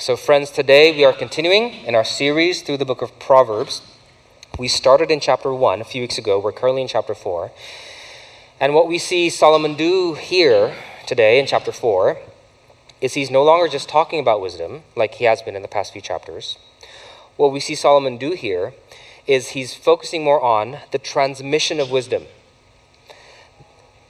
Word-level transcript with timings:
So, 0.00 0.16
friends, 0.16 0.50
today 0.50 0.96
we 0.96 1.04
are 1.04 1.12
continuing 1.12 1.74
in 1.84 1.94
our 1.94 2.06
series 2.06 2.62
through 2.62 2.78
the 2.78 2.86
book 2.86 3.02
of 3.02 3.18
Proverbs. 3.18 3.82
We 4.58 4.66
started 4.66 5.10
in 5.10 5.20
chapter 5.20 5.52
1 5.52 5.82
a 5.82 5.84
few 5.84 6.00
weeks 6.00 6.16
ago. 6.16 6.38
We're 6.38 6.52
currently 6.52 6.80
in 6.80 6.88
chapter 6.88 7.14
4. 7.14 7.52
And 8.58 8.74
what 8.74 8.88
we 8.88 8.96
see 8.96 9.28
Solomon 9.28 9.74
do 9.74 10.14
here 10.14 10.74
today 11.06 11.38
in 11.38 11.44
chapter 11.44 11.70
4 11.70 12.16
is 13.02 13.12
he's 13.12 13.30
no 13.30 13.44
longer 13.44 13.68
just 13.68 13.90
talking 13.90 14.18
about 14.18 14.40
wisdom 14.40 14.84
like 14.96 15.16
he 15.16 15.26
has 15.26 15.42
been 15.42 15.54
in 15.54 15.60
the 15.60 15.68
past 15.68 15.92
few 15.92 16.00
chapters. 16.00 16.56
What 17.36 17.52
we 17.52 17.60
see 17.60 17.74
Solomon 17.74 18.16
do 18.16 18.30
here 18.30 18.72
is 19.26 19.48
he's 19.48 19.74
focusing 19.74 20.24
more 20.24 20.40
on 20.40 20.78
the 20.92 20.98
transmission 20.98 21.78
of 21.78 21.90
wisdom, 21.90 22.22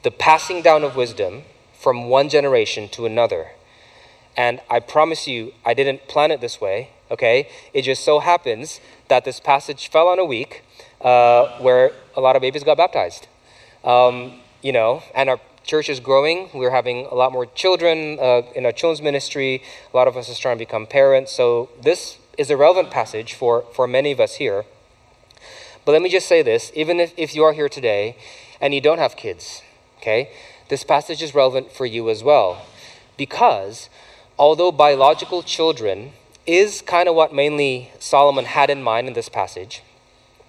the 0.04 0.12
passing 0.12 0.62
down 0.62 0.84
of 0.84 0.94
wisdom 0.94 1.42
from 1.74 2.08
one 2.08 2.28
generation 2.28 2.88
to 2.90 3.06
another. 3.06 3.48
And 4.36 4.60
I 4.70 4.80
promise 4.80 5.26
you, 5.26 5.52
I 5.64 5.74
didn't 5.74 6.08
plan 6.08 6.30
it 6.30 6.40
this 6.40 6.60
way, 6.60 6.90
okay? 7.10 7.48
It 7.74 7.82
just 7.82 8.04
so 8.04 8.20
happens 8.20 8.80
that 9.08 9.24
this 9.24 9.40
passage 9.40 9.90
fell 9.90 10.08
on 10.08 10.18
a 10.18 10.24
week 10.24 10.62
uh, 11.00 11.58
where 11.58 11.92
a 12.16 12.20
lot 12.20 12.36
of 12.36 12.42
babies 12.42 12.64
got 12.64 12.76
baptized. 12.76 13.26
Um, 13.84 14.40
you 14.62 14.72
know, 14.72 15.02
and 15.14 15.28
our 15.28 15.40
church 15.64 15.88
is 15.88 16.00
growing. 16.00 16.48
We're 16.54 16.70
having 16.70 17.06
a 17.06 17.14
lot 17.14 17.32
more 17.32 17.46
children 17.46 18.18
uh, 18.20 18.42
in 18.54 18.66
our 18.66 18.72
children's 18.72 19.02
ministry. 19.02 19.62
A 19.92 19.96
lot 19.96 20.08
of 20.08 20.16
us 20.16 20.30
are 20.30 20.34
trying 20.34 20.56
to 20.56 20.64
become 20.64 20.86
parents. 20.86 21.32
So 21.32 21.70
this 21.82 22.18
is 22.38 22.50
a 22.50 22.56
relevant 22.56 22.90
passage 22.90 23.34
for, 23.34 23.64
for 23.74 23.86
many 23.86 24.12
of 24.12 24.20
us 24.20 24.36
here. 24.36 24.64
But 25.84 25.92
let 25.92 26.02
me 26.02 26.08
just 26.08 26.28
say 26.28 26.42
this 26.42 26.70
even 26.74 27.00
if, 27.00 27.12
if 27.16 27.34
you 27.34 27.42
are 27.44 27.52
here 27.52 27.68
today 27.68 28.16
and 28.60 28.74
you 28.74 28.80
don't 28.80 28.98
have 28.98 29.16
kids, 29.16 29.62
okay, 29.98 30.30
this 30.68 30.84
passage 30.84 31.22
is 31.22 31.34
relevant 31.34 31.72
for 31.72 31.86
you 31.86 32.10
as 32.10 32.22
well. 32.22 32.66
Because 33.16 33.88
although 34.40 34.72
biological 34.72 35.42
children 35.42 36.12
is 36.46 36.80
kind 36.80 37.10
of 37.10 37.14
what 37.14 37.32
mainly 37.32 37.90
Solomon 37.98 38.46
had 38.46 38.70
in 38.70 38.82
mind 38.82 39.06
in 39.06 39.12
this 39.12 39.28
passage 39.28 39.82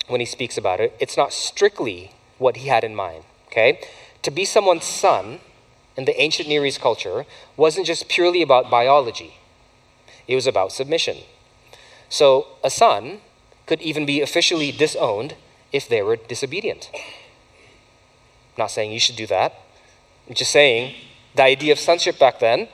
when 0.08 0.22
he 0.22 0.26
speaks 0.26 0.58
about 0.58 0.80
it, 0.80 0.96
it's 0.98 1.18
not 1.18 1.34
strictly 1.34 2.14
what 2.38 2.56
he 2.56 2.70
had 2.70 2.86
in 2.86 2.96
mind, 2.96 3.26
okay? 3.48 3.82
To 4.22 4.32
be 4.32 4.46
someone's 4.46 4.86
son 4.86 5.42
in 5.98 6.06
the 6.06 6.20
ancient 6.20 6.48
Near 6.48 6.66
East 6.66 6.80
culture 6.80 7.26
wasn't 7.58 7.86
just 7.86 8.08
purely 8.08 8.42
about 8.42 8.72
biology, 8.72 9.34
it 10.26 10.36
was 10.36 10.48
about 10.48 10.72
submission. 10.72 11.18
So 12.08 12.48
a 12.64 12.70
son 12.70 13.20
could 13.66 13.82
even 13.82 14.06
be 14.06 14.22
officially 14.22 14.72
disowned 14.72 15.36
if 15.74 15.90
they 15.90 16.02
were 16.02 16.16
disobedient. 16.16 16.90
I'm 16.94 18.64
not 18.64 18.72
saying 18.72 18.94
you 18.94 19.02
should 19.02 19.18
do 19.18 19.28
that. 19.28 19.54
I'm 20.30 20.36
just 20.36 20.52
saying 20.52 20.96
the 21.36 21.44
idea 21.44 21.74
of 21.74 21.80
sonship 21.80 22.18
back 22.18 22.40
then 22.40 22.70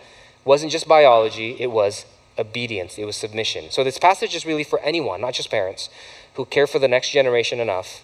wasn't 0.48 0.72
just 0.72 0.88
biology, 0.88 1.58
it 1.60 1.72
was 1.72 2.06
obedience, 2.40 2.98
it 2.98 3.06
was 3.06 3.16
submission. 3.16 3.70
So 3.70 3.84
this 3.84 4.00
passage 4.00 4.34
is 4.34 4.46
really 4.46 4.64
for 4.64 4.80
anyone, 4.80 5.22
not 5.22 5.34
just 5.34 5.52
parents, 5.52 5.90
who 6.36 6.46
care 6.46 6.68
for 6.68 6.80
the 6.80 6.88
next 6.88 7.12
generation 7.12 7.60
enough 7.60 8.04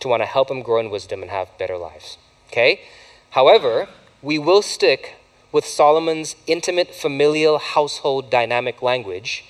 to 0.00 0.08
want 0.08 0.22
to 0.22 0.26
help 0.26 0.48
them 0.48 0.62
grow 0.62 0.80
in 0.80 0.90
wisdom 0.90 1.22
and 1.22 1.30
have 1.30 1.56
better 1.58 1.76
lives. 1.76 2.16
Okay? 2.48 2.80
However, 3.30 3.88
we 4.22 4.38
will 4.38 4.62
stick 4.62 5.16
with 5.52 5.66
Solomon's 5.66 6.36
intimate 6.46 6.94
familial 6.94 7.58
household 7.58 8.30
dynamic 8.30 8.82
language 8.82 9.44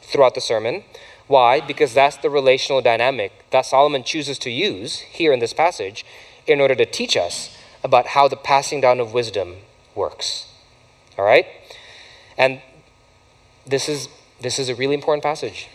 throughout 0.00 0.34
the 0.34 0.40
sermon. 0.40 0.84
Why? 1.26 1.60
Because 1.60 1.94
that's 1.94 2.16
the 2.16 2.30
relational 2.30 2.82
dynamic 2.82 3.32
that 3.50 3.66
Solomon 3.66 4.04
chooses 4.04 4.38
to 4.40 4.50
use 4.50 4.98
here 5.00 5.32
in 5.32 5.40
this 5.40 5.52
passage 5.52 6.04
in 6.46 6.60
order 6.60 6.74
to 6.74 6.86
teach 6.86 7.16
us 7.16 7.56
about 7.84 8.08
how 8.08 8.28
the 8.28 8.36
passing 8.36 8.80
down 8.80 9.00
of 9.00 9.12
wisdom 9.12 9.56
works. 9.94 10.46
All 11.18 11.24
right? 11.24 11.46
And 12.36 12.60
this 13.66 13.88
is 13.88 14.08
this 14.40 14.58
is 14.58 14.68
a 14.68 14.74
really 14.74 14.94
important 14.94 15.22
passage. 15.22 15.68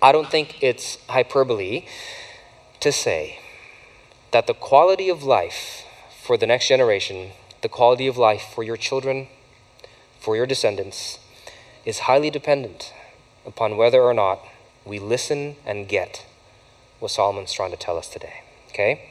I 0.00 0.12
don't 0.12 0.30
think 0.30 0.62
it's 0.62 0.98
hyperbole 1.08 1.86
to 2.80 2.92
say 2.92 3.40
that 4.30 4.46
the 4.46 4.54
quality 4.54 5.08
of 5.08 5.24
life 5.24 5.84
for 6.22 6.36
the 6.36 6.46
next 6.46 6.68
generation, 6.68 7.30
the 7.62 7.68
quality 7.68 8.06
of 8.06 8.16
life 8.16 8.42
for 8.54 8.62
your 8.62 8.76
children, 8.76 9.26
for 10.20 10.36
your 10.36 10.46
descendants, 10.46 11.18
is 11.84 12.00
highly 12.00 12.30
dependent 12.30 12.92
upon 13.44 13.76
whether 13.76 14.02
or 14.02 14.14
not 14.14 14.40
we 14.84 14.98
listen 14.98 15.56
and 15.66 15.88
get 15.88 16.24
what 17.00 17.10
Solomon's 17.10 17.52
trying 17.52 17.70
to 17.72 17.76
tell 17.76 17.98
us 17.98 18.08
today. 18.08 18.42
Okay? 18.68 19.10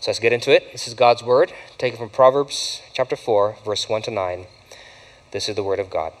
So 0.00 0.10
let's 0.10 0.18
get 0.18 0.32
into 0.32 0.50
it. 0.50 0.72
This 0.72 0.88
is 0.88 0.94
God's 0.94 1.22
word, 1.22 1.52
taken 1.78 1.98
from 1.98 2.08
Proverbs 2.08 2.80
chapter 2.92 3.14
4, 3.14 3.56
verse 3.64 3.88
1 3.88 4.02
to 4.02 4.10
9. 4.10 4.46
This 5.32 5.48
is 5.48 5.56
the 5.56 5.62
word 5.62 5.80
of 5.80 5.90
God. 5.90 6.12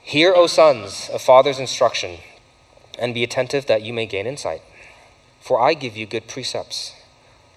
Hear, 0.00 0.32
O 0.34 0.46
sons, 0.46 1.10
a 1.12 1.18
father's 1.18 1.58
instruction, 1.58 2.18
and 2.98 3.14
be 3.14 3.22
attentive 3.22 3.66
that 3.66 3.82
you 3.82 3.92
may 3.92 4.06
gain 4.06 4.26
insight. 4.26 4.62
For 5.40 5.60
I 5.60 5.74
give 5.74 5.96
you 5.96 6.06
good 6.06 6.26
precepts. 6.26 6.94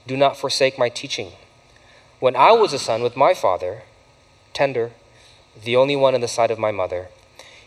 Do 0.06 0.17
not 0.17 0.38
forsake 0.38 0.78
my 0.78 0.89
teaching. 0.89 1.31
When 2.19 2.35
I 2.35 2.51
was 2.51 2.73
a 2.73 2.79
son 2.79 3.01
with 3.01 3.16
my 3.16 3.33
father, 3.33 3.83
tender, 4.53 4.91
the 5.61 5.75
only 5.75 5.95
one 5.95 6.13
in 6.13 6.22
the 6.22 6.27
sight 6.27 6.51
of 6.51 6.59
my 6.59 6.72
mother, 6.72 7.07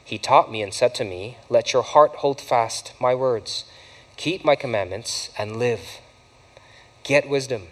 he 0.05 0.19
taught 0.19 0.53
me 0.53 0.63
and 0.63 0.73
said 0.73 0.95
to 0.97 1.05
me, 1.05 1.39
Let 1.49 1.73
your 1.73 1.83
heart 1.83 2.17
hold 2.17 2.41
fast 2.41 2.93
my 3.01 3.15
words, 3.15 3.65
keep 4.17 4.45
my 4.45 4.55
commandments, 4.55 5.31
and 5.39 5.59
live. 5.59 5.99
Get 7.05 7.29
wisdom, 7.29 7.69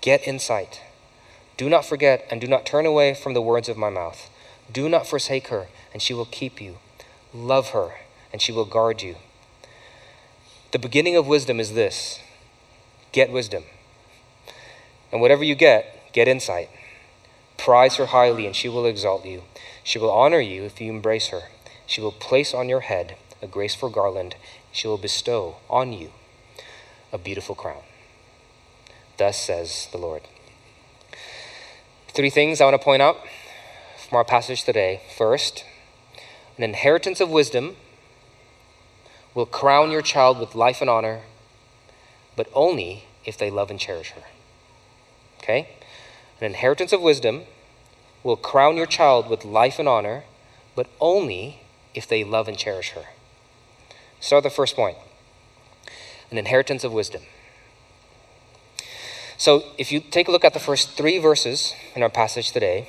get 0.00 0.26
insight 0.26 0.80
do 1.58 1.68
not 1.68 1.84
forget 1.84 2.24
and 2.30 2.40
do 2.40 2.46
not 2.46 2.64
turn 2.64 2.86
away 2.86 3.14
from 3.14 3.34
the 3.34 3.42
words 3.42 3.68
of 3.68 3.76
my 3.76 3.90
mouth. 3.90 4.30
Do 4.72 4.88
not 4.88 5.08
forsake 5.08 5.48
her, 5.48 5.66
and 5.92 6.00
she 6.00 6.14
will 6.14 6.24
keep 6.24 6.60
you. 6.60 6.78
Love 7.34 7.70
her, 7.70 7.94
and 8.32 8.40
she 8.40 8.52
will 8.52 8.64
guard 8.64 9.02
you. 9.02 9.16
The 10.70 10.78
beginning 10.78 11.16
of 11.16 11.26
wisdom 11.26 11.58
is 11.58 11.74
this 11.74 12.20
get 13.10 13.32
wisdom. 13.32 13.64
And 15.10 15.20
whatever 15.20 15.42
you 15.42 15.56
get, 15.56 16.12
get 16.12 16.28
insight. 16.28 16.70
Prize 17.56 17.96
her 17.96 18.06
highly, 18.06 18.46
and 18.46 18.54
she 18.54 18.68
will 18.68 18.86
exalt 18.86 19.26
you. 19.26 19.42
She 19.82 19.98
will 19.98 20.12
honor 20.12 20.40
you 20.40 20.62
if 20.62 20.80
you 20.80 20.92
embrace 20.92 21.28
her. 21.28 21.42
She 21.86 22.00
will 22.00 22.12
place 22.12 22.54
on 22.54 22.68
your 22.68 22.80
head 22.80 23.16
a 23.42 23.48
graceful 23.48 23.90
garland. 23.90 24.36
She 24.70 24.86
will 24.86 24.98
bestow 24.98 25.56
on 25.68 25.92
you 25.92 26.12
a 27.12 27.18
beautiful 27.18 27.56
crown. 27.56 27.82
Thus 29.16 29.40
says 29.40 29.88
the 29.90 29.98
Lord. 29.98 30.22
Three 32.18 32.30
things 32.30 32.60
I 32.60 32.64
want 32.64 32.74
to 32.74 32.84
point 32.84 33.00
out 33.00 33.16
from 34.08 34.16
our 34.16 34.24
passage 34.24 34.64
today. 34.64 35.02
First, 35.16 35.64
an 36.56 36.64
inheritance 36.64 37.20
of 37.20 37.30
wisdom 37.30 37.76
will 39.36 39.46
crown 39.46 39.92
your 39.92 40.02
child 40.02 40.40
with 40.40 40.56
life 40.56 40.80
and 40.80 40.90
honor, 40.90 41.20
but 42.34 42.48
only 42.54 43.04
if 43.24 43.38
they 43.38 43.52
love 43.52 43.70
and 43.70 43.78
cherish 43.78 44.10
her. 44.10 44.22
Okay? 45.40 45.68
An 46.40 46.46
inheritance 46.46 46.92
of 46.92 47.00
wisdom 47.00 47.42
will 48.24 48.34
crown 48.34 48.76
your 48.76 48.86
child 48.86 49.30
with 49.30 49.44
life 49.44 49.78
and 49.78 49.88
honor, 49.88 50.24
but 50.74 50.88
only 51.00 51.60
if 51.94 52.08
they 52.08 52.24
love 52.24 52.48
and 52.48 52.58
cherish 52.58 52.90
her. 52.94 53.04
Start 54.18 54.42
the 54.42 54.50
first 54.50 54.74
point 54.74 54.98
an 56.32 56.36
inheritance 56.36 56.82
of 56.82 56.92
wisdom. 56.92 57.22
So, 59.38 59.62
if 59.78 59.92
you 59.92 60.00
take 60.00 60.26
a 60.26 60.32
look 60.32 60.44
at 60.44 60.52
the 60.52 60.58
first 60.58 60.96
three 60.96 61.18
verses 61.18 61.72
in 61.94 62.02
our 62.02 62.10
passage 62.10 62.50
today, 62.50 62.88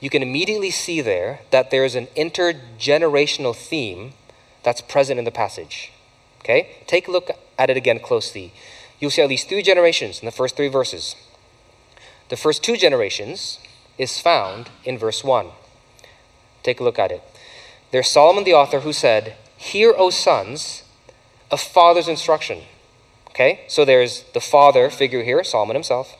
you 0.00 0.10
can 0.10 0.22
immediately 0.22 0.70
see 0.70 1.00
there 1.00 1.40
that 1.50 1.70
there's 1.70 1.94
an 1.94 2.08
intergenerational 2.08 3.56
theme 3.56 4.12
that's 4.62 4.82
present 4.82 5.18
in 5.18 5.24
the 5.24 5.30
passage. 5.30 5.90
Okay? 6.40 6.76
Take 6.86 7.08
a 7.08 7.10
look 7.10 7.30
at 7.58 7.70
it 7.70 7.78
again 7.78 8.00
closely. 8.00 8.52
You'll 9.00 9.10
see 9.10 9.22
at 9.22 9.30
least 9.30 9.48
three 9.48 9.62
generations 9.62 10.20
in 10.20 10.26
the 10.26 10.30
first 10.32 10.56
three 10.56 10.68
verses. 10.68 11.16
The 12.28 12.36
first 12.36 12.62
two 12.62 12.76
generations 12.76 13.58
is 13.96 14.20
found 14.20 14.68
in 14.84 14.98
verse 14.98 15.24
1. 15.24 15.46
Take 16.62 16.80
a 16.80 16.84
look 16.84 16.98
at 16.98 17.10
it. 17.10 17.22
There's 17.92 18.10
Solomon 18.10 18.44
the 18.44 18.52
author 18.52 18.80
who 18.80 18.92
said, 18.92 19.36
Hear, 19.56 19.94
O 19.96 20.10
sons, 20.10 20.82
a 21.50 21.56
father's 21.56 22.08
instruction 22.08 22.64
Okay? 23.38 23.60
So 23.68 23.84
there's 23.84 24.24
the 24.34 24.40
father 24.40 24.90
figure 24.90 25.22
here, 25.22 25.44
Solomon 25.44 25.76
himself. 25.76 26.16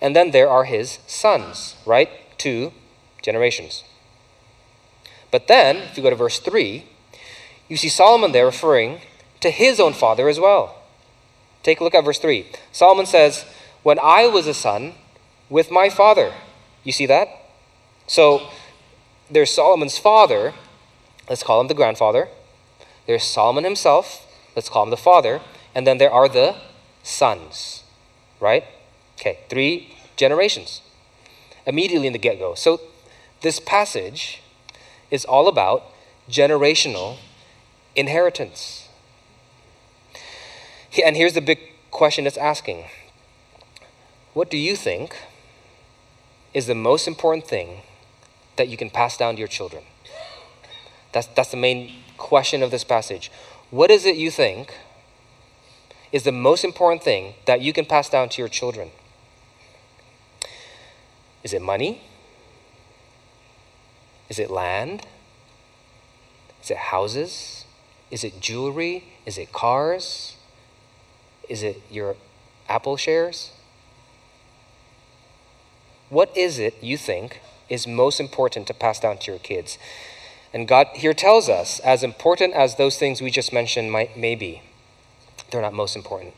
And 0.00 0.16
then 0.16 0.30
there 0.30 0.48
are 0.48 0.64
his 0.64 1.00
sons, 1.06 1.76
right? 1.84 2.08
Two 2.38 2.72
generations. 3.20 3.84
But 5.30 5.48
then, 5.48 5.76
if 5.76 5.98
you 5.98 6.02
go 6.02 6.08
to 6.08 6.16
verse 6.16 6.38
3, 6.38 6.86
you 7.68 7.76
see 7.76 7.90
Solomon 7.90 8.32
there 8.32 8.46
referring 8.46 9.00
to 9.40 9.50
his 9.50 9.78
own 9.78 9.92
father 9.92 10.30
as 10.30 10.40
well. 10.40 10.82
Take 11.62 11.80
a 11.80 11.84
look 11.84 11.94
at 11.94 12.06
verse 12.06 12.18
3. 12.18 12.46
Solomon 12.72 13.04
says, 13.04 13.44
When 13.82 13.98
I 13.98 14.26
was 14.26 14.46
a 14.46 14.54
son 14.54 14.94
with 15.50 15.70
my 15.70 15.90
father. 15.90 16.32
You 16.84 16.92
see 16.92 17.04
that? 17.04 17.28
So 18.06 18.48
there's 19.30 19.50
Solomon's 19.50 19.98
father, 19.98 20.54
let's 21.28 21.42
call 21.42 21.60
him 21.60 21.68
the 21.68 21.74
grandfather. 21.74 22.28
There's 23.06 23.24
Solomon 23.24 23.64
himself, 23.64 24.26
let's 24.54 24.70
call 24.70 24.84
him 24.84 24.90
the 24.90 24.96
father. 24.96 25.42
And 25.76 25.86
then 25.86 25.98
there 25.98 26.10
are 26.10 26.26
the 26.26 26.56
sons, 27.02 27.84
right? 28.40 28.64
Okay, 29.20 29.40
three 29.50 29.94
generations 30.16 30.80
immediately 31.66 32.06
in 32.06 32.14
the 32.14 32.18
get 32.18 32.38
go. 32.38 32.54
So 32.54 32.80
this 33.42 33.60
passage 33.60 34.40
is 35.10 35.26
all 35.26 35.48
about 35.48 35.84
generational 36.30 37.18
inheritance. 37.94 38.88
And 41.04 41.14
here's 41.14 41.34
the 41.34 41.42
big 41.42 41.58
question 41.90 42.26
it's 42.26 42.38
asking 42.38 42.86
What 44.32 44.50
do 44.50 44.56
you 44.56 44.76
think 44.76 45.14
is 46.54 46.66
the 46.66 46.74
most 46.74 47.06
important 47.06 47.46
thing 47.46 47.82
that 48.56 48.68
you 48.68 48.78
can 48.78 48.88
pass 48.88 49.18
down 49.18 49.34
to 49.34 49.38
your 49.40 49.48
children? 49.48 49.82
That's, 51.12 51.26
that's 51.26 51.50
the 51.50 51.58
main 51.58 51.92
question 52.16 52.62
of 52.62 52.70
this 52.70 52.82
passage. 52.82 53.30
What 53.70 53.90
is 53.90 54.06
it 54.06 54.16
you 54.16 54.30
think 54.30 54.74
is 56.12 56.22
the 56.22 56.32
most 56.32 56.64
important 56.64 57.02
thing 57.02 57.34
that 57.46 57.60
you 57.60 57.72
can 57.72 57.84
pass 57.84 58.08
down 58.08 58.28
to 58.30 58.42
your 58.42 58.48
children? 58.48 58.90
Is 61.42 61.52
it 61.52 61.62
money? 61.62 62.02
Is 64.28 64.38
it 64.38 64.50
land? 64.50 65.06
Is 66.62 66.70
it 66.70 66.76
houses? 66.76 67.64
Is 68.10 68.24
it 68.24 68.40
jewelry? 68.40 69.04
Is 69.24 69.38
it 69.38 69.52
cars? 69.52 70.36
Is 71.48 71.62
it 71.62 71.82
your 71.90 72.16
Apple 72.68 72.96
shares? 72.96 73.52
What 76.08 76.36
is 76.36 76.58
it 76.58 76.74
you 76.82 76.96
think 76.96 77.40
is 77.68 77.86
most 77.86 78.20
important 78.20 78.66
to 78.68 78.74
pass 78.74 79.00
down 79.00 79.18
to 79.18 79.30
your 79.30 79.40
kids? 79.40 79.78
And 80.52 80.68
God 80.68 80.88
here 80.94 81.14
tells 81.14 81.48
us, 81.48 81.80
as 81.80 82.02
important 82.02 82.54
as 82.54 82.76
those 82.76 82.96
things 82.96 83.20
we 83.20 83.30
just 83.30 83.52
mentioned 83.52 83.92
might, 83.92 84.16
may 84.16 84.34
be, 84.34 84.62
they're 85.56 85.62
not 85.62 85.74
most 85.74 85.96
important. 85.96 86.34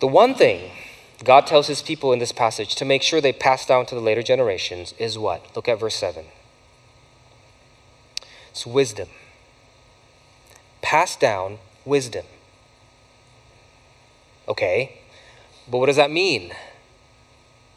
The 0.00 0.06
one 0.06 0.34
thing 0.34 0.70
God 1.24 1.46
tells 1.46 1.66
his 1.66 1.82
people 1.82 2.12
in 2.12 2.18
this 2.18 2.32
passage 2.32 2.74
to 2.76 2.84
make 2.84 3.02
sure 3.02 3.20
they 3.20 3.32
pass 3.32 3.66
down 3.66 3.86
to 3.86 3.94
the 3.94 4.00
later 4.00 4.22
generations 4.22 4.94
is 4.98 5.18
what? 5.18 5.54
Look 5.54 5.68
at 5.68 5.78
verse 5.78 5.96
7. 5.96 6.24
It's 8.50 8.66
wisdom. 8.66 9.08
Pass 10.80 11.16
down 11.16 11.58
wisdom. 11.84 12.24
Okay, 14.48 15.00
but 15.70 15.78
what 15.78 15.86
does 15.86 15.96
that 15.96 16.10
mean? 16.10 16.52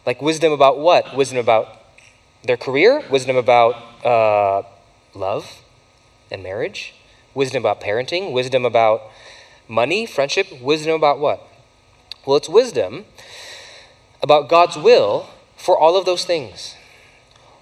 Like 0.06 0.22
wisdom 0.22 0.54
about 0.54 0.80
what? 0.80 1.16
Wisdom 1.16 1.38
about 1.38 1.68
their 2.44 2.56
career? 2.56 3.04
Wisdom 3.10 3.36
about 3.36 3.76
uh, 4.06 4.64
love 5.14 5.62
and 6.32 6.42
marriage? 6.42 6.94
Wisdom 7.34 7.62
about 7.64 7.82
parenting? 7.82 8.32
Wisdom 8.32 8.66
about 8.66 9.02
money, 9.72 10.06
friendship? 10.06 10.52
Wisdom 10.62 10.94
about 10.94 11.20
what? 11.20 11.48
Well, 12.26 12.38
it's 12.38 12.50
wisdom 12.50 13.06
about 14.22 14.50
God's 14.50 14.78
will 14.78 15.30
for 15.56 15.78
all 15.78 15.96
of 15.96 16.06
those 16.06 16.26
things. 16.26 16.76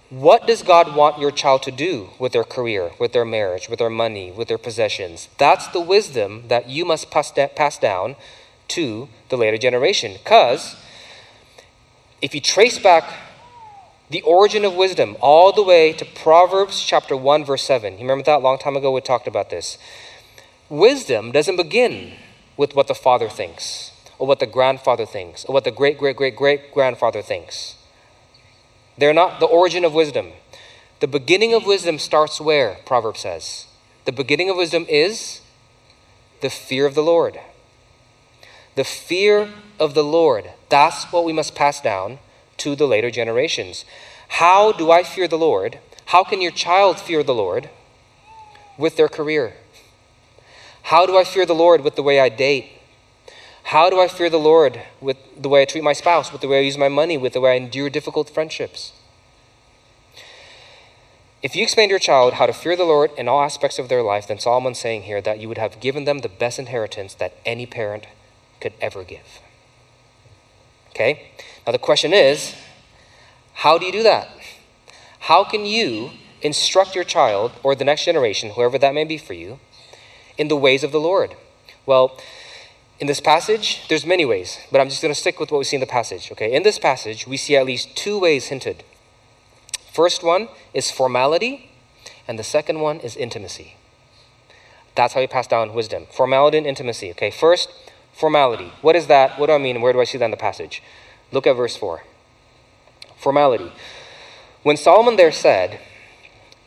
What 0.10 0.48
does 0.48 0.64
God 0.64 0.96
want 0.96 1.20
your 1.20 1.30
child 1.30 1.62
to 1.64 1.72
do 1.72 2.10
with 2.18 2.34
their 2.34 2.44
career, 2.44 2.92
with 3.00 3.14
their 3.14 3.26
marriage, 3.26 3.70
with 3.70 3.78
their 3.78 3.92
money, 3.92 4.32
with 4.32 4.48
their 4.48 4.58
possessions? 4.58 5.30
That's 5.38 5.68
the 5.68 5.80
wisdom 5.80 6.48
that 6.48 6.68
you 6.68 6.84
must 6.84 7.12
pass, 7.12 7.78
down 7.78 8.16
to 8.70 9.08
the 9.30 9.38
later 9.38 9.58
generation. 9.58 10.14
Because 10.14 10.76
if 12.24 12.34
you 12.34 12.42
trace 12.42 12.80
back 12.80 13.14
the 14.10 14.24
origin 14.24 14.66
of 14.66 14.74
wisdom 14.74 15.16
all 15.22 15.54
the 15.54 15.62
way 15.62 15.94
to 15.94 16.06
Proverbs 16.06 16.82
chapter 16.82 17.16
1, 17.16 17.46
verse 17.46 17.64
7, 17.64 17.94
you 17.94 18.00
remember 18.00 18.24
that 18.24 18.38
a 18.38 18.44
long 18.44 18.58
time 18.58 18.76
ago 18.76 18.92
we 18.92 19.02
talked 19.02 19.28
about 19.28 19.52
this. 19.52 19.78
Wisdom 20.70 21.32
doesn't 21.32 21.56
begin 21.56 22.14
with 22.56 22.76
what 22.76 22.88
the 22.88 22.94
father 22.94 23.28
thinks, 23.28 23.92
or 24.20 24.28
what 24.28 24.40
the 24.40 24.46
grandfather 24.46 25.06
thinks, 25.06 25.44
or 25.46 25.54
what 25.54 25.64
the 25.64 25.72
great 25.72 25.98
great 25.98 26.16
great 26.16 26.36
great 26.36 26.72
grandfather 26.72 27.24
thinks. 27.24 27.76
They're 28.96 29.14
not 29.14 29.40
the 29.40 29.48
origin 29.48 29.84
of 29.84 29.96
wisdom. 29.96 30.34
The 31.00 31.08
beginning 31.08 31.56
of 31.56 31.66
wisdom 31.66 31.98
starts 31.98 32.40
where? 32.40 32.78
Proverbs 32.86 33.22
says. 33.22 33.66
The 34.06 34.12
beginning 34.12 34.50
of 34.50 34.58
wisdom 34.58 34.86
is 34.88 35.42
the 36.42 36.50
fear 36.52 36.86
of 36.86 36.94
the 36.94 37.02
Lord. 37.02 37.40
The 38.76 38.84
fear 38.84 39.50
of 39.80 39.96
the 39.96 40.04
Lord. 40.04 40.52
That's 40.70 41.06
what 41.06 41.26
we 41.26 41.34
must 41.34 41.56
pass 41.56 41.82
down 41.82 42.20
to 42.58 42.76
the 42.76 42.86
later 42.86 43.10
generations. 43.10 43.86
How 44.28 44.72
do 44.72 44.92
I 44.92 45.02
fear 45.02 45.28
the 45.28 45.38
Lord? 45.38 45.80
How 46.08 46.24
can 46.24 46.42
your 46.42 46.52
child 46.52 47.00
fear 47.00 47.24
the 47.24 47.34
Lord? 47.34 47.70
With 48.78 48.98
their 48.98 49.10
career. 49.10 49.54
How 50.90 51.06
do 51.06 51.16
I 51.18 51.24
fear 51.24 51.46
the 51.46 51.54
Lord 51.54 51.84
with 51.84 51.96
the 51.96 52.02
way 52.02 52.20
I 52.20 52.30
date? 52.30 52.66
How 53.66 53.92
do 53.92 54.00
I 54.00 54.08
fear 54.08 54.28
the 54.28 54.40
Lord 54.40 54.82
with 55.00 55.18
the 55.40 55.48
way 55.48 55.62
I 55.62 55.66
treat 55.66 55.84
my 55.84 55.94
spouse, 55.94 56.32
with 56.32 56.42
the 56.42 56.48
way 56.48 56.58
I 56.58 56.62
use 56.64 56.80
my 56.80 56.88
money, 56.88 57.16
with 57.16 57.34
the 57.34 57.42
way 57.42 57.52
I 57.52 57.58
endure 57.58 57.92
difficult 57.92 58.28
friendships? 58.28 58.92
If 61.44 61.56
you 61.56 61.62
explain 61.62 61.90
to 61.90 61.92
your 61.92 62.00
child 62.00 62.34
how 62.34 62.48
to 62.48 62.54
fear 62.54 62.76
the 62.76 62.86
Lord 62.86 63.12
in 63.20 63.28
all 63.28 63.44
aspects 63.44 63.78
of 63.78 63.88
their 63.88 64.02
life, 64.02 64.28
then 64.28 64.40
Solomon's 64.40 64.80
saying 64.80 65.04
here 65.04 65.22
that 65.22 65.40
you 65.40 65.48
would 65.48 65.60
have 65.60 65.80
given 65.80 66.06
them 66.06 66.22
the 66.22 66.28
best 66.28 66.58
inheritance 66.58 67.14
that 67.14 67.36
any 67.46 67.68
parent 67.68 68.08
could 68.60 68.74
ever 68.82 69.04
give. 69.04 69.42
Okay? 70.90 71.30
Now 71.68 71.72
the 71.72 71.78
question 71.78 72.14
is 72.14 72.56
how 73.54 73.78
do 73.78 73.86
you 73.86 73.92
do 73.92 74.02
that? 74.02 74.28
How 75.20 75.44
can 75.44 75.68
you 75.68 76.10
instruct 76.42 76.96
your 76.96 77.04
child 77.04 77.52
or 77.62 77.76
the 77.76 77.86
next 77.86 78.06
generation, 78.06 78.54
whoever 78.54 78.80
that 78.80 78.96
may 78.96 79.04
be 79.04 79.20
for 79.20 79.34
you, 79.34 79.60
in 80.40 80.48
the 80.48 80.56
ways 80.56 80.84
of 80.84 80.92
the 80.92 81.00
Lord? 81.00 81.36
Well, 81.86 82.18
in 83.00 83.08
this 83.08 83.20
passage, 83.20 83.88
there's 83.90 84.06
many 84.06 84.26
ways, 84.26 84.58
but 84.72 84.82
I'm 84.82 84.90
just 84.90 85.02
going 85.02 85.14
to 85.14 85.20
stick 85.20 85.40
with 85.40 85.52
what 85.52 85.60
we 85.60 85.64
see 85.66 85.76
in 85.76 85.82
the 85.82 85.86
passage. 85.88 86.32
Okay, 86.32 86.52
in 86.52 86.64
this 86.64 86.80
passage, 86.80 87.28
we 87.28 87.38
see 87.38 87.56
at 87.56 87.66
least 87.66 87.96
two 87.96 88.20
ways 88.20 88.48
hinted. 88.48 88.84
First 89.94 90.24
one 90.24 90.48
is 90.74 90.90
formality, 90.90 91.72
and 92.28 92.40
the 92.40 92.44
second 92.44 92.80
one 92.80 93.00
is 93.00 93.16
intimacy. 93.16 93.76
That's 94.96 95.14
how 95.14 95.22
you 95.22 95.28
pass 95.28 95.48
down 95.48 95.74
wisdom. 95.74 96.08
Formality 96.12 96.58
and 96.58 96.68
intimacy. 96.68 97.12
Okay, 97.12 97.32
first, 97.32 97.70
formality. 98.14 98.74
What 98.82 98.96
is 98.96 99.08
that? 99.08 99.40
What 99.40 99.48
do 99.48 99.54
I 99.54 99.58
mean? 99.58 99.82
Where 99.82 99.94
do 99.94 100.02
I 100.02 100.04
see 100.04 100.18
that 100.18 100.26
in 100.26 100.32
the 100.32 100.38
passage? 100.38 100.82
Look 101.32 101.48
at 101.48 101.56
verse 101.56 101.76
4. 101.78 102.04
Formality. 103.18 103.72
When 104.64 104.78
Solomon 104.78 105.16
there 105.16 105.32
said, 105.32 105.80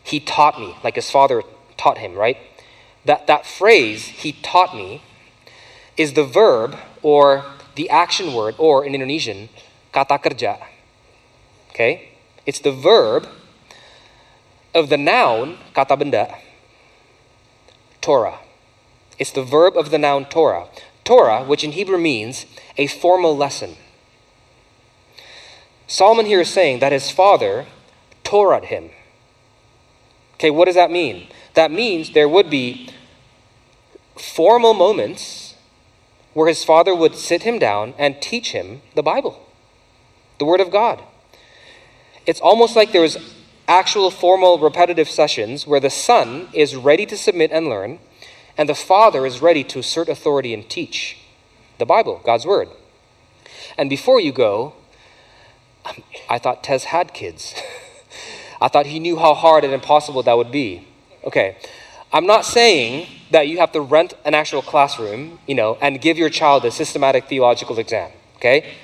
He 0.02 0.18
taught 0.18 0.58
me, 0.58 0.76
like 0.82 0.96
his 0.96 1.10
father 1.10 1.42
taught 1.76 1.98
him, 1.98 2.14
right? 2.14 2.38
That, 3.04 3.26
that 3.26 3.46
phrase, 3.46 4.06
He 4.06 4.32
taught 4.32 4.74
me, 4.74 5.02
is 5.96 6.14
the 6.14 6.24
verb 6.24 6.76
or 7.02 7.44
the 7.74 7.90
action 7.90 8.32
word, 8.34 8.54
or 8.58 8.84
in 8.84 8.94
Indonesian, 8.94 9.48
kata 9.92 10.18
kerja. 10.18 10.58
Okay? 11.70 12.10
It's 12.46 12.60
the 12.60 12.72
verb 12.72 13.28
of 14.74 14.88
the 14.88 14.98
noun, 14.98 15.58
kata 15.74 15.96
benda, 15.96 16.36
Torah. 18.00 18.38
It's 19.18 19.30
the 19.30 19.44
verb 19.44 19.76
of 19.76 19.90
the 19.90 19.98
noun 19.98 20.26
Torah. 20.26 20.66
Torah, 21.04 21.44
which 21.44 21.64
in 21.64 21.72
Hebrew 21.72 21.98
means 21.98 22.46
a 22.76 22.86
formal 22.86 23.36
lesson. 23.36 23.76
Solomon 25.86 26.26
here 26.26 26.40
is 26.40 26.48
saying 26.48 26.80
that 26.80 26.92
his 26.92 27.10
father 27.10 27.66
Torah 28.24 28.64
him. 28.64 28.90
Okay, 30.34 30.50
what 30.50 30.64
does 30.64 30.74
that 30.74 30.90
mean? 30.90 31.28
That 31.54 31.70
means 31.70 32.12
there 32.12 32.28
would 32.28 32.50
be 32.50 32.88
formal 34.16 34.74
moments 34.74 35.54
where 36.34 36.48
his 36.48 36.64
father 36.64 36.94
would 36.94 37.14
sit 37.14 37.42
him 37.42 37.58
down 37.58 37.94
and 37.98 38.20
teach 38.20 38.52
him 38.52 38.82
the 38.94 39.02
Bible, 39.02 39.46
the 40.38 40.44
Word 40.44 40.60
of 40.60 40.70
God. 40.70 41.02
It's 42.26 42.40
almost 42.40 42.76
like 42.76 42.92
there 42.92 43.02
was 43.02 43.18
actual 43.68 44.10
formal 44.10 44.58
repetitive 44.58 45.08
sessions 45.08 45.66
where 45.66 45.80
the 45.80 45.90
son 45.90 46.48
is 46.52 46.76
ready 46.76 47.06
to 47.06 47.16
submit 47.16 47.50
and 47.52 47.66
learn, 47.66 47.98
and 48.56 48.68
the 48.68 48.74
father 48.74 49.26
is 49.26 49.42
ready 49.42 49.64
to 49.64 49.78
assert 49.78 50.08
authority 50.08 50.54
and 50.54 50.68
teach 50.68 51.18
the 51.78 51.86
Bible, 51.86 52.20
God's 52.24 52.46
Word. 52.46 52.68
And 53.76 53.88
before 53.90 54.20
you 54.20 54.32
go, 54.32 54.74
um, 55.84 56.02
I 56.28 56.38
thought 56.38 56.62
Tez 56.62 56.84
had 56.84 57.12
kids. 57.12 57.54
I 58.60 58.68
thought 58.68 58.86
he 58.86 59.00
knew 59.00 59.18
how 59.18 59.34
hard 59.34 59.64
and 59.64 59.72
impossible 59.72 60.22
that 60.22 60.36
would 60.36 60.52
be. 60.52 60.86
Okay, 61.24 61.56
I'm 62.12 62.26
not 62.26 62.44
saying 62.44 63.08
that 63.30 63.48
you 63.48 63.58
have 63.58 63.72
to 63.72 63.80
rent 63.80 64.12
an 64.24 64.34
actual 64.34 64.60
classroom, 64.60 65.38
you 65.46 65.54
know, 65.54 65.78
and 65.80 66.00
give 66.00 66.18
your 66.18 66.28
child 66.28 66.64
a 66.64 66.70
systematic 66.70 67.28
theological 67.28 67.78
exam, 67.78 68.10
okay? 68.36 68.74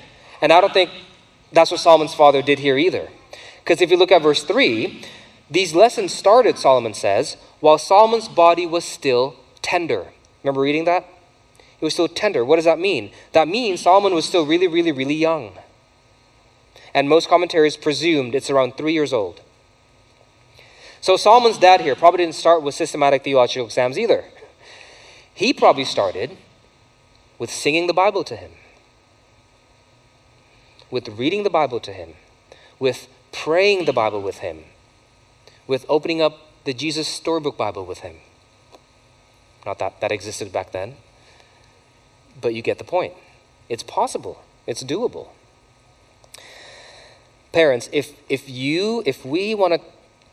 And 0.41 0.51
I 0.51 0.59
don't 0.61 0.73
think 0.73 0.89
that's 1.51 1.69
what 1.69 1.79
Solomon's 1.79 2.15
father 2.15 2.41
did 2.41 2.59
here 2.59 2.77
either. 2.77 3.09
Because 3.59 3.81
if 3.81 3.91
you 3.91 3.97
look 3.97 4.11
at 4.11 4.23
verse 4.23 4.43
3, 4.43 5.03
these 5.49 5.75
lessons 5.75 6.11
started, 6.11 6.57
Solomon 6.57 6.95
says, 6.95 7.37
while 7.59 7.77
Solomon's 7.77 8.27
body 8.27 8.65
was 8.65 8.83
still 8.83 9.35
tender. 9.61 10.07
Remember 10.43 10.61
reading 10.61 10.85
that? 10.85 11.05
It 11.79 11.83
was 11.85 11.93
still 11.93 12.07
tender. 12.07 12.43
What 12.43 12.55
does 12.55 12.65
that 12.65 12.79
mean? 12.79 13.11
That 13.33 13.47
means 13.47 13.81
Solomon 13.81 14.13
was 14.13 14.25
still 14.25 14.45
really, 14.45 14.67
really, 14.67 14.91
really 14.91 15.15
young. 15.15 15.51
And 16.93 17.07
most 17.07 17.29
commentaries 17.29 17.77
presumed 17.77 18.33
it's 18.33 18.49
around 18.49 18.75
three 18.75 18.93
years 18.93 19.13
old. 19.13 19.41
So 21.01 21.15
Solomon's 21.15 21.57
dad 21.57 21.81
here 21.81 21.95
probably 21.95 22.19
didn't 22.19 22.35
start 22.35 22.61
with 22.61 22.75
systematic 22.75 23.23
theological 23.23 23.65
exams 23.65 23.97
either. 23.97 24.25
He 25.33 25.53
probably 25.53 25.85
started 25.85 26.37
with 27.37 27.49
singing 27.49 27.87
the 27.87 27.93
Bible 27.93 28.23
to 28.25 28.35
him, 28.35 28.51
with 30.91 31.07
reading 31.07 31.43
the 31.43 31.49
Bible 31.49 31.79
to 31.79 31.93
him, 31.93 32.15
with 32.77 33.07
praying 33.31 33.85
the 33.85 33.93
Bible 33.93 34.21
with 34.21 34.39
him, 34.39 34.65
with 35.67 35.85
opening 35.87 36.21
up 36.21 36.39
the 36.65 36.73
Jesus 36.73 37.07
Storybook 37.07 37.57
Bible 37.57 37.85
with 37.85 37.99
him. 37.99 38.17
Not 39.65 39.79
that 39.79 40.01
that 40.01 40.11
existed 40.11 40.51
back 40.51 40.71
then, 40.71 40.95
but 42.41 42.53
you 42.53 42.61
get 42.61 42.77
the 42.77 42.83
point. 42.83 43.13
It's 43.69 43.83
possible, 43.83 44.43
it's 44.67 44.83
doable. 44.83 45.29
Parents, 47.51 47.89
if, 47.91 48.13
if 48.29 48.49
you, 48.49 49.01
if 49.05 49.25
we 49.25 49.55
want 49.55 49.73
to 49.73 49.81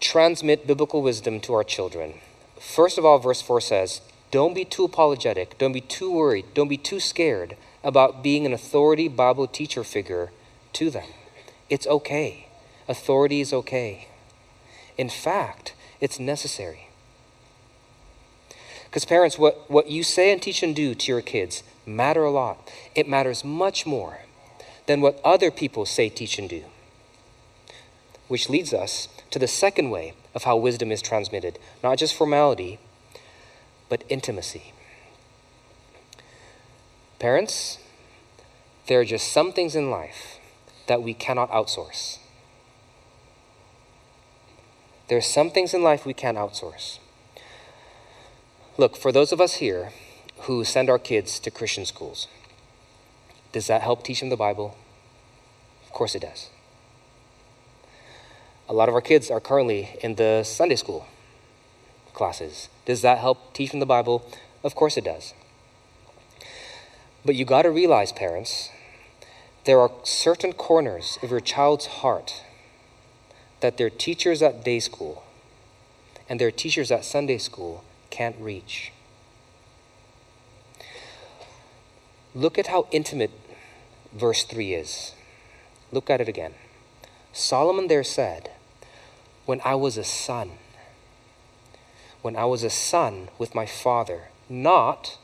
transmit 0.01 0.67
biblical 0.67 1.03
wisdom 1.03 1.41
to 1.41 1.55
our 1.55 1.65
children, 1.65 2.15
first 2.61 2.99
of 2.99 3.05
all, 3.05 3.19
verse 3.19 3.43
4 3.43 3.61
says, 3.61 4.01
don't 4.31 4.55
be 4.55 4.65
too 4.65 4.85
apologetic, 4.85 5.57
don't 5.59 5.73
be 5.73 5.81
too 5.81 6.13
worried, 6.13 6.47
don't 6.53 6.69
be 6.69 6.77
too 6.77 7.01
scared 7.01 7.57
about 7.85 8.23
being 8.23 8.45
an 8.45 8.53
authority 8.53 9.09
Bible 9.09 9.47
teacher 9.47 9.85
figure 9.85 10.31
to 10.73 10.91
them. 10.91 11.09
It's 11.71 11.87
okay. 11.87 12.49
Authority 12.89 13.41
is 13.41 13.53
okay. 13.53 14.09
In 14.99 15.09
fact, 15.09 15.75
it's 16.01 16.19
necessary. 16.19 16.89
Because, 18.85 19.05
parents, 19.05 19.39
what, 19.39 19.71
what 19.71 19.89
you 19.89 20.03
say 20.03 20.33
and 20.33 20.41
teach 20.41 20.63
and 20.63 20.75
do 20.75 20.95
to 20.95 21.13
your 21.13 21.21
kids 21.21 21.63
matter 21.85 22.25
a 22.25 22.31
lot. 22.31 22.71
It 22.95 23.09
matters 23.09 23.45
much 23.45 23.87
more 23.87 24.21
than 24.87 25.01
what 25.01 25.21
other 25.25 25.51
people 25.51 25.87
say, 25.87 26.09
teach, 26.09 26.39
and 26.39 26.49
do. 26.49 26.65
Which 28.29 28.49
leads 28.49 28.75
us 28.75 29.09
to 29.31 29.39
the 29.39 29.49
second 29.49 29.91
way 29.91 30.15
of 30.35 30.45
how 30.45 30.57
wisdom 30.57 30.91
is 30.91 31.03
transmitted 31.03 31.59
not 31.83 31.99
just 31.99 32.15
formality, 32.15 32.79
but 33.89 34.05
intimacy. 34.09 34.73
Parents, 37.19 37.79
there 38.87 39.01
are 39.01 39.05
just 39.05 39.33
some 39.33 39.53
things 39.53 39.75
in 39.75 39.91
life 39.91 40.39
that 40.87 41.03
we 41.03 41.15
cannot 41.15 41.51
outsource. 41.51 42.19
There 45.09 45.19
are 45.19 45.23
some 45.23 45.51
things 45.51 45.73
in 45.73 45.83
life 45.83 46.05
we 46.05 46.15
can't 46.15 46.37
outsource. 46.37 46.99
Look, 48.77 48.97
for 48.97 49.13
those 49.13 49.33
of 49.33 49.41
us 49.41 49.55
here 49.55 49.93
who 50.41 50.65
send 50.65 50.91
our 50.91 50.99
kids 50.99 51.39
to 51.41 51.51
Christian 51.51 51.87
schools, 51.87 52.29
does 53.53 53.69
that 53.69 53.83
help 53.83 54.05
teach 54.05 54.21
them 54.21 54.29
the 54.29 54.37
Bible? 54.37 54.77
Of 55.87 55.93
course 55.93 56.15
it 56.15 56.23
does. 56.23 56.51
A 58.69 58.73
lot 58.73 58.89
of 58.89 58.97
our 58.97 59.01
kids 59.01 59.31
are 59.31 59.41
currently 59.41 59.97
in 60.03 60.17
the 60.17 60.43
Sunday 60.43 60.75
school 60.75 61.07
classes. 62.13 62.69
Does 62.85 63.01
that 63.03 63.19
help 63.19 63.55
teach 63.55 63.71
them 63.71 63.79
the 63.79 63.87
Bible? 63.87 64.29
Of 64.65 64.75
course 64.75 64.97
it 64.97 65.05
does. 65.05 65.35
But 67.25 67.37
you 67.37 67.45
got 67.45 67.63
to 67.63 67.71
realize, 67.71 68.11
parents, 68.11 68.71
there 69.67 69.79
are 69.79 69.93
certain 70.03 70.53
corners 70.53 71.17
of 71.23 71.31
your 71.31 71.41
child's 71.41 71.87
heart 71.87 72.43
that 73.61 73.77
their 73.77 73.91
teachers 73.91 74.43
at 74.43 74.65
day 74.65 74.81
school 74.81 75.23
and 76.29 76.41
their 76.41 76.51
teachers 76.51 76.91
at 76.91 77.05
Sunday 77.05 77.39
school 77.39 77.85
can't 78.11 78.37
reach. 78.41 78.93
Look 82.35 82.59
at 82.59 82.67
how 82.67 82.89
intimate 82.91 83.31
verse 84.13 84.43
3 84.43 84.75
is. 84.75 85.13
Look 85.93 86.11
at 86.11 86.21
it 86.21 86.29
again. 86.29 86.55
Solomon 87.33 87.87
there 87.87 88.05
said, 88.05 88.51
When 89.47 89.61
I 89.65 89.75
was 89.75 89.97
a 89.97 90.05
son, 90.05 90.51
when 92.21 92.37
I 92.37 92.45
was 92.45 92.63
a 92.63 92.71
son 92.71 93.29
with 93.39 93.55
my 93.55 93.65
father, 93.65 94.29
not 94.49 95.19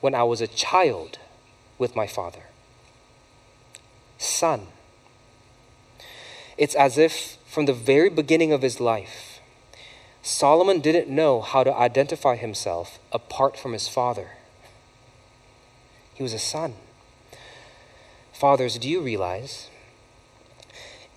when 0.00 0.14
I 0.14 0.22
was 0.22 0.40
a 0.40 0.46
child 0.46 1.18
with 1.78 1.96
my 1.96 2.06
father. 2.06 2.44
Son. 4.18 4.66
It's 6.56 6.74
as 6.74 6.98
if 6.98 7.38
from 7.46 7.64
the 7.64 7.72
very 7.72 8.10
beginning 8.10 8.52
of 8.52 8.62
his 8.62 8.80
life, 8.80 9.40
Solomon 10.22 10.80
didn't 10.80 11.08
know 11.08 11.40
how 11.40 11.64
to 11.64 11.74
identify 11.74 12.36
himself 12.36 12.98
apart 13.12 13.58
from 13.58 13.72
his 13.72 13.88
father. 13.88 14.32
He 16.14 16.22
was 16.22 16.32
a 16.32 16.38
son. 16.38 16.74
Fathers, 18.32 18.78
do 18.78 18.88
you 18.88 19.00
realize 19.00 19.68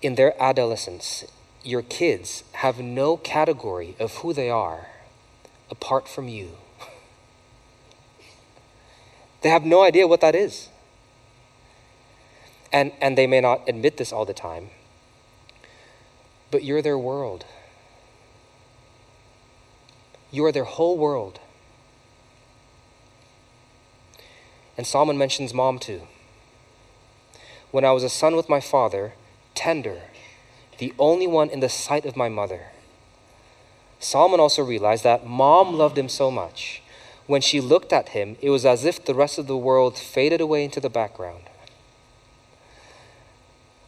in 0.00 0.14
their 0.14 0.40
adolescence, 0.42 1.24
your 1.68 1.82
kids 1.82 2.44
have 2.52 2.78
no 2.78 3.16
category 3.16 3.94
of 3.98 4.16
who 4.16 4.32
they 4.32 4.48
are 4.48 4.88
apart 5.70 6.08
from 6.08 6.28
you? 6.28 6.50
They 9.40 9.50
have 9.50 9.64
no 9.64 9.84
idea 9.84 10.08
what 10.08 10.20
that 10.20 10.34
is. 10.34 10.68
And, 12.72 12.90
and 13.00 13.16
they 13.16 13.28
may 13.28 13.40
not 13.40 13.68
admit 13.68 13.96
this 13.96 14.12
all 14.12 14.24
the 14.24 14.34
time, 14.34 14.70
but 16.50 16.64
you're 16.64 16.82
their 16.82 16.98
world. 16.98 17.44
You 20.32 20.44
are 20.44 20.50
their 20.50 20.64
whole 20.64 20.98
world. 20.98 21.38
And 24.76 24.86
Solomon 24.86 25.16
mentions 25.16 25.54
mom 25.54 25.78
too. 25.78 26.02
When 27.70 27.84
I 27.84 27.92
was 27.92 28.02
a 28.02 28.08
son 28.08 28.36
with 28.36 28.48
my 28.48 28.60
father, 28.60 29.12
tender, 29.54 30.02
the 30.78 30.94
only 30.98 31.26
one 31.26 31.50
in 31.50 31.60
the 31.60 31.68
sight 31.68 32.04
of 32.04 32.16
my 32.16 32.28
mother. 32.28 32.66
Solomon 34.00 34.40
also 34.40 34.62
realized 34.64 35.04
that 35.04 35.26
mom 35.26 35.74
loved 35.74 35.98
him 35.98 36.08
so 36.08 36.30
much 36.30 36.82
when 37.28 37.42
she 37.42 37.60
looked 37.60 37.92
at 37.92 38.08
him, 38.08 38.36
it 38.40 38.48
was 38.48 38.64
as 38.64 38.86
if 38.86 39.04
the 39.04 39.14
rest 39.14 39.38
of 39.38 39.46
the 39.46 39.56
world 39.56 39.98
faded 39.98 40.40
away 40.40 40.64
into 40.64 40.80
the 40.80 40.88
background. 40.88 41.42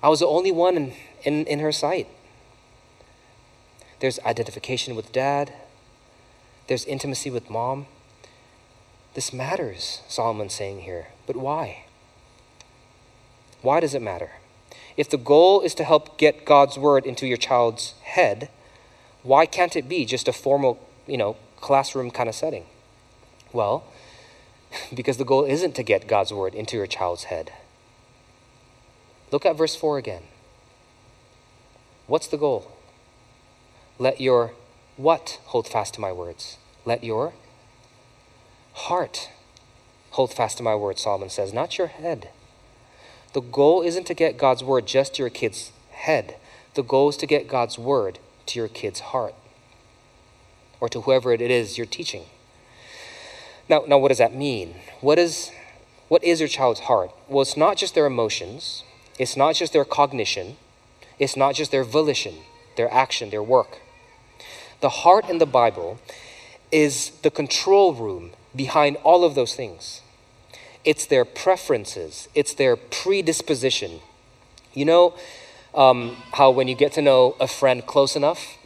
I 0.03 0.11
was 0.11 0.21
the 0.21 0.27
only 0.27 0.53
one 0.53 0.77
in, 0.77 0.93
in, 1.25 1.47
in 1.47 1.59
her 1.61 1.73
sight. 1.73 2.07
There's 4.01 4.21
identification 4.21 4.95
with 4.95 5.11
dad, 5.11 5.55
there's 6.69 6.85
intimacy 6.85 7.31
with 7.31 7.49
mom. 7.49 7.87
This 9.15 9.33
matters, 9.33 10.03
Solomon's 10.07 10.55
saying 10.55 10.83
here. 10.83 11.09
But 11.27 11.35
why? 11.35 11.85
Why 13.63 13.81
does 13.81 13.95
it 13.95 14.03
matter? 14.03 14.33
If 14.97 15.09
the 15.09 15.17
goal 15.17 15.61
is 15.61 15.75
to 15.75 15.85
help 15.85 16.19
get 16.19 16.45
God's 16.45 16.79
word 16.79 17.05
into 17.05 17.27
your 17.27 17.37
child's 17.37 17.95
head, 18.03 18.49
why 19.23 19.47
can't 19.47 19.77
it 19.77 19.89
be 19.89 20.05
just 20.05 20.29
a 20.29 20.33
formal, 20.33 20.79
you 21.07 21.17
know, 21.17 21.37
classroom 21.57 22.11
kind 22.11 22.29
of 22.29 22.35
setting? 22.35 22.67
Well, 23.53 23.85
because 24.95 25.17
the 25.17 25.25
goal 25.25 25.45
isn't 25.45 25.75
to 25.77 25.83
get 25.83 26.07
God's 26.07 26.33
word 26.33 26.55
into 26.55 26.77
your 26.77 26.87
child's 26.87 27.25
head. 27.25 27.53
Look 29.31 29.47
at 29.47 29.57
verse 29.57 29.77
4 29.77 29.99
again. 29.99 30.23
What's 32.07 32.27
the 32.27 32.37
goal? 32.37 32.73
Let 33.99 34.21
your 34.21 34.53
what 34.97 35.39
hold 35.47 35.69
fast 35.69 35.95
to 35.95 36.01
my 36.01 36.13
words? 36.13 36.59
Let 36.85 37.05
your 37.05 37.33
heart 38.73 39.31
hold 40.11 40.35
fast 40.35 40.57
to 40.59 40.63
my 40.63 40.75
words, 40.75 41.03
Solomon 41.03 41.31
says, 41.31 41.53
not 41.53 41.79
your 41.79 41.87
head. 41.87 42.31
The 43.33 43.41
goal 43.41 43.83
isn't 43.83 44.07
to 44.09 44.15
get 44.15 44.39
God's 44.39 44.65
word 44.65 44.87
just 44.87 45.15
to 45.15 45.23
your 45.23 45.31
kid's 45.31 45.71
head. 45.93 46.37
The 46.75 46.83
goal 46.83 47.09
is 47.09 47.17
to 47.19 47.27
get 47.27 47.47
God's 47.47 47.79
word 47.79 48.19
to 48.47 48.59
your 48.59 48.69
kid's 48.69 49.01
heart 49.01 49.35
or 50.81 50.89
to 50.89 51.03
whoever 51.03 51.33
it 51.33 51.41
is 51.41 51.79
you're 51.79 51.87
teaching. 51.87 52.25
Now, 53.69 53.85
now 53.87 53.99
what 53.99 54.09
does 54.09 54.19
that 54.19 54.35
mean? 54.35 54.75
What 55.01 55.19
is, 55.19 55.53
what 56.09 56.25
is 56.25 56.41
your 56.41 56.49
child's 56.49 56.81
heart? 56.81 57.13
Well, 57.29 57.43
it's 57.43 57.57
not 57.57 57.77
just 57.77 57.95
their 57.95 58.07
emotions, 58.07 58.83
it's 59.19 59.37
not 59.37 59.55
just 59.55 59.73
their 59.73 59.85
cognition, 59.85 60.57
it's 61.19 61.37
not 61.37 61.55
just 61.55 61.71
their 61.71 61.85
volition, 61.85 62.35
their 62.77 62.93
action, 62.93 63.31
their 63.31 63.43
work. 63.43 63.79
The 64.81 64.89
heart 64.89 65.29
in 65.29 65.39
the 65.39 65.47
Bible 65.47 66.01
is 66.73 67.11
the 67.23 67.31
control 67.31 67.95
room 67.95 68.31
behind 68.57 68.97
all 69.05 69.23
of 69.23 69.35
those 69.35 69.55
things. 69.55 70.01
It's 70.85 71.07
their 71.07 71.25
preferences, 71.25 72.29
it's 72.35 72.55
their 72.55 72.77
predisposition. 72.77 74.01
You 74.73 74.85
know 74.85 75.15
um, 75.75 76.17
how 76.33 76.51
when 76.51 76.69
you 76.69 76.75
get 76.75 76.93
to 76.93 77.03
know 77.03 77.37
a 77.41 77.47
friend 77.47 77.85
close 77.87 78.17
enough, 78.17 78.57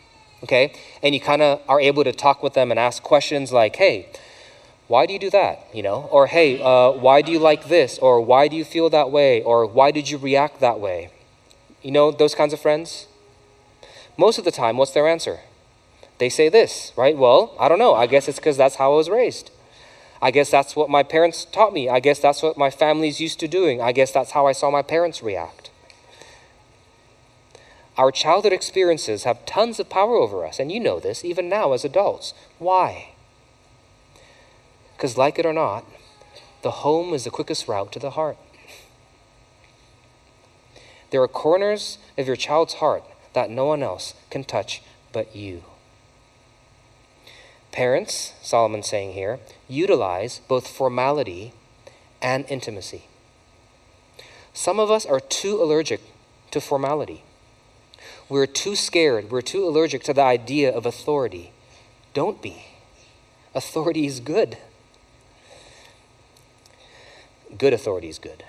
okay, 0.43 0.75
and 1.03 1.15
you 1.15 1.21
kind 1.21 1.43
of 1.43 1.61
are 1.69 1.81
able 1.81 2.05
to 2.05 2.13
talk 2.13 2.43
with 2.43 2.55
them 2.55 2.71
and 2.71 2.79
ask 2.79 3.03
questions 3.03 3.53
like, 3.53 3.77
hey, 3.77 4.09
why 4.87 5.07
do 5.07 5.13
you 5.13 5.19
do 5.19 5.31
that? 5.31 5.67
You 5.73 5.83
know, 5.83 6.09
or 6.11 6.27
hey, 6.27 6.61
uh, 6.63 6.91
why 6.93 7.23
do 7.23 7.33
you 7.33 7.39
like 7.39 7.69
this? 7.69 7.99
Or 7.99 8.21
why 8.21 8.49
do 8.49 8.57
you 8.57 8.65
feel 8.65 8.91
that 8.91 9.11
way? 9.11 9.43
Or 9.43 9.67
why 9.67 9.91
did 9.91 10.11
you 10.11 10.19
react 10.19 10.61
that 10.61 10.79
way? 10.79 11.11
You 11.83 11.91
know, 11.91 12.11
those 12.11 12.35
kinds 12.35 12.53
of 12.53 12.61
friends? 12.61 13.07
Most 14.17 14.39
of 14.39 14.45
the 14.45 14.51
time, 14.51 14.77
what's 14.77 14.93
their 14.93 15.09
answer? 15.09 15.41
They 16.19 16.29
say 16.29 16.49
this, 16.49 16.93
right? 16.97 17.17
Well, 17.17 17.57
I 17.59 17.69
don't 17.69 17.79
know. 17.79 17.95
I 17.95 18.07
guess 18.07 18.29
it's 18.29 18.39
because 18.39 18.57
that's 18.57 18.77
how 18.77 18.93
I 18.93 18.97
was 18.97 19.11
raised. 19.11 19.51
I 20.23 20.31
guess 20.31 20.51
that's 20.51 20.75
what 20.75 20.89
my 20.89 21.03
parents 21.03 21.45
taught 21.45 21.73
me. 21.73 21.89
I 21.89 22.01
guess 22.01 22.19
that's 22.19 22.43
what 22.43 22.57
my 22.57 22.71
family's 22.71 23.21
used 23.21 23.41
to 23.41 23.49
doing. 23.49 23.81
I 23.81 23.93
guess 23.93 24.11
that's 24.13 24.31
how 24.33 24.47
I 24.47 24.53
saw 24.53 24.71
my 24.71 24.83
parents 24.83 25.23
react. 25.23 25.71
Our 27.97 28.11
childhood 28.11 28.53
experiences 28.53 29.25
have 29.25 29.47
tons 29.47 29.79
of 29.79 29.89
power 29.89 30.17
over 30.17 30.45
us, 30.45 30.59
and 30.59 30.73
you 30.73 30.81
know 30.81 30.99
this 30.99 31.25
even 31.25 31.49
now 31.49 31.73
as 31.73 31.85
adults. 31.85 32.35
Why? 32.59 33.11
Because, 34.97 35.17
like 35.17 35.39
it 35.39 35.47
or 35.47 35.53
not, 35.53 35.85
the 36.63 36.71
home 36.71 37.13
is 37.13 37.25
the 37.25 37.31
quickest 37.31 37.69
route 37.69 37.93
to 37.93 37.99
the 37.99 38.11
heart. 38.11 38.37
There 41.11 41.23
are 41.23 41.29
corners 41.29 41.99
of 42.19 42.27
your 42.27 42.35
child's 42.35 42.75
heart 42.75 43.05
that 43.35 43.51
no 43.51 43.67
one 43.67 43.83
else 43.83 44.15
can 44.31 44.43
touch 44.43 44.83
but 45.13 45.37
you. 45.37 45.63
Parents, 47.75 48.35
Solomon's 48.41 48.89
saying 48.89 49.15
here, 49.15 49.41
utilize 49.69 50.41
both 50.47 50.69
formality 50.69 51.53
and 52.23 52.45
intimacy. 52.49 53.07
Some 54.53 54.79
of 54.79 54.93
us 54.93 55.05
are 55.05 55.19
too 55.19 55.61
allergic 55.61 56.01
to 56.53 56.61
formality. 56.61 57.25
We're 58.29 58.47
too 58.47 58.77
scared, 58.77 59.29
we're 59.29 59.43
too 59.43 59.67
allergic 59.67 60.05
to 60.05 60.15
the 60.15 60.23
idea 60.23 60.71
of 60.73 60.87
authority. 60.87 61.51
Don't 62.13 62.41
be. 62.41 62.67
Authority 63.57 64.07
is 64.07 64.21
good. 64.21 64.57
Good 67.59 67.73
authority 67.73 68.09
is 68.09 68.21
good. 68.21 68.45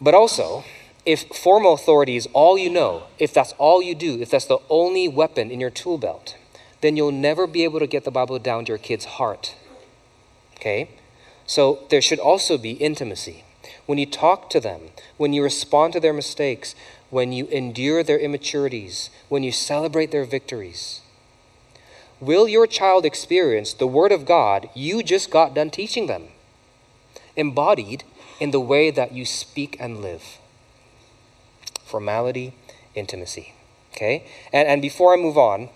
But 0.00 0.14
also, 0.14 0.64
if 1.04 1.24
formal 1.24 1.74
authority 1.74 2.16
is 2.16 2.26
all 2.32 2.56
you 2.56 2.70
know, 2.70 3.02
if 3.18 3.34
that's 3.34 3.52
all 3.58 3.82
you 3.82 3.94
do, 3.94 4.18
if 4.22 4.30
that's 4.30 4.46
the 4.46 4.60
only 4.70 5.08
weapon 5.08 5.50
in 5.50 5.60
your 5.60 5.68
tool 5.68 5.98
belt, 5.98 6.38
then 6.84 6.98
you'll 6.98 7.10
never 7.10 7.46
be 7.46 7.64
able 7.64 7.78
to 7.78 7.86
get 7.86 8.04
the 8.04 8.10
Bible 8.10 8.38
down 8.38 8.66
to 8.66 8.68
your 8.68 8.78
kid's 8.78 9.06
heart. 9.06 9.54
Okay? 10.56 10.90
So 11.46 11.86
there 11.88 12.02
should 12.02 12.18
also 12.18 12.58
be 12.58 12.72
intimacy. 12.72 13.42
When 13.86 13.96
you 13.96 14.04
talk 14.04 14.50
to 14.50 14.60
them, 14.60 14.90
when 15.16 15.32
you 15.32 15.42
respond 15.42 15.94
to 15.94 16.00
their 16.00 16.12
mistakes, 16.12 16.74
when 17.08 17.32
you 17.32 17.46
endure 17.46 18.02
their 18.02 18.18
immaturities, 18.18 19.08
when 19.30 19.42
you 19.42 19.50
celebrate 19.50 20.10
their 20.10 20.26
victories. 20.26 21.00
Will 22.20 22.46
your 22.46 22.66
child 22.66 23.06
experience 23.06 23.72
the 23.72 23.86
Word 23.86 24.12
of 24.12 24.26
God 24.26 24.68
you 24.74 25.02
just 25.02 25.30
got 25.30 25.54
done 25.54 25.70
teaching 25.70 26.06
them, 26.06 26.24
embodied 27.34 28.04
in 28.38 28.50
the 28.50 28.60
way 28.60 28.90
that 28.90 29.14
you 29.14 29.24
speak 29.24 29.78
and 29.80 30.02
live? 30.02 30.36
Formality, 31.82 32.52
intimacy. 32.94 33.54
Okay? 33.94 34.26
And, 34.52 34.68
and 34.68 34.82
before 34.82 35.14
I 35.14 35.16
move 35.16 35.38
on, 35.38 35.70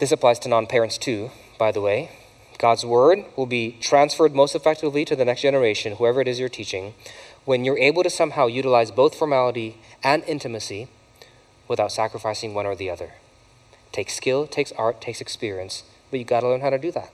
this 0.00 0.10
applies 0.10 0.38
to 0.40 0.48
non 0.48 0.66
parents 0.66 0.98
too, 0.98 1.30
by 1.58 1.70
the 1.70 1.80
way. 1.80 2.10
God's 2.58 2.84
word 2.84 3.24
will 3.36 3.46
be 3.46 3.76
transferred 3.80 4.34
most 4.34 4.54
effectively 4.54 5.04
to 5.04 5.14
the 5.14 5.24
next 5.24 5.42
generation, 5.42 5.96
whoever 5.96 6.20
it 6.20 6.28
is 6.28 6.38
you're 6.38 6.48
teaching, 6.50 6.92
when 7.44 7.64
you're 7.64 7.78
able 7.78 8.02
to 8.02 8.10
somehow 8.10 8.46
utilize 8.46 8.90
both 8.90 9.14
formality 9.14 9.78
and 10.02 10.22
intimacy 10.24 10.88
without 11.68 11.92
sacrificing 11.92 12.52
one 12.52 12.66
or 12.66 12.74
the 12.74 12.90
other. 12.90 13.12
Takes 13.92 14.14
skill, 14.14 14.46
takes 14.46 14.72
art, 14.72 15.00
takes 15.00 15.22
experience, 15.22 15.84
but 16.10 16.18
you 16.18 16.24
got 16.24 16.40
to 16.40 16.48
learn 16.48 16.60
how 16.60 16.70
to 16.70 16.78
do 16.78 16.90
that. 16.92 17.10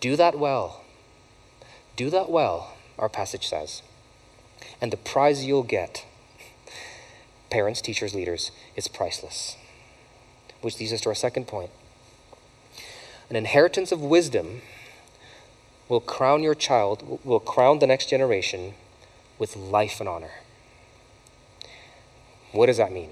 Do 0.00 0.16
that 0.16 0.38
well. 0.38 0.82
Do 1.94 2.08
that 2.08 2.30
well, 2.30 2.74
our 2.98 3.10
passage 3.10 3.46
says. 3.46 3.82
And 4.80 4.90
the 4.90 4.96
prize 4.96 5.44
you'll 5.44 5.62
get, 5.62 6.06
parents, 7.50 7.82
teachers, 7.82 8.14
leaders, 8.14 8.50
is 8.76 8.88
priceless. 8.88 9.57
Which 10.60 10.78
leads 10.80 10.92
us 10.92 11.00
to 11.02 11.08
our 11.10 11.14
second 11.14 11.46
point. 11.46 11.70
An 13.30 13.36
inheritance 13.36 13.92
of 13.92 14.00
wisdom 14.00 14.62
will 15.88 16.00
crown 16.00 16.42
your 16.42 16.54
child, 16.54 17.20
will 17.24 17.40
crown 17.40 17.78
the 17.78 17.86
next 17.86 18.08
generation 18.08 18.74
with 19.38 19.56
life 19.56 20.00
and 20.00 20.08
honor. 20.08 20.30
What 22.52 22.66
does 22.66 22.78
that 22.78 22.92
mean? 22.92 23.10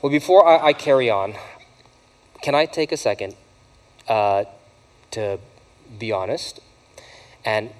Well, 0.00 0.10
before 0.10 0.46
I, 0.46 0.68
I 0.68 0.72
carry 0.72 1.10
on, 1.10 1.34
can 2.40 2.54
I 2.54 2.66
take 2.66 2.90
a 2.90 2.96
second 2.96 3.36
uh, 4.08 4.44
to 5.12 5.38
be 5.98 6.10
honest? 6.10 6.60
And 7.44 7.70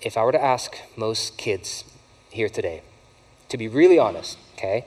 if 0.00 0.16
I 0.16 0.24
were 0.24 0.32
to 0.32 0.42
ask 0.42 0.76
most 0.96 1.36
kids 1.36 1.84
here 2.30 2.48
today, 2.48 2.82
to 3.48 3.58
be 3.58 3.68
really 3.68 3.98
honest, 3.98 4.38
okay? 4.54 4.86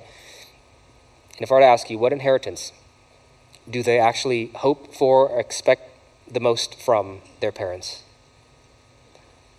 And 1.36 1.42
if 1.42 1.52
I 1.52 1.56
were 1.56 1.62
to 1.62 1.66
ask 1.66 1.90
you, 1.90 1.98
what 1.98 2.14
inheritance 2.14 2.72
do 3.70 3.82
they 3.82 4.00
actually 4.00 4.52
hope 4.56 4.94
for 4.94 5.30
or 5.30 5.40
expect 5.40 5.90
the 6.32 6.40
most 6.40 6.80
from 6.80 7.22
their 7.40 7.52
parents? 7.52 8.04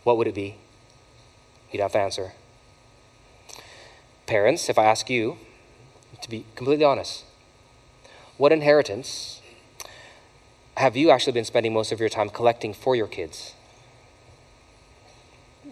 What 0.04 0.16
would 0.16 0.26
it 0.26 0.34
be? 0.34 0.56
You'd 1.72 1.80
have 1.80 1.92
to 1.92 1.98
answer. 1.98 2.32
Parents, 4.26 4.68
if 4.68 4.78
I 4.78 4.84
ask 4.84 5.10
you, 5.10 5.38
to 6.22 6.30
be 6.30 6.44
completely 6.54 6.84
honest, 6.84 7.24
what 8.36 8.52
inheritance 8.52 9.40
have 10.76 10.96
you 10.96 11.10
actually 11.10 11.32
been 11.32 11.44
spending 11.44 11.72
most 11.72 11.92
of 11.92 12.00
your 12.00 12.08
time 12.08 12.28
collecting 12.28 12.74
for 12.74 12.96
your 12.96 13.06
kids? 13.06 13.54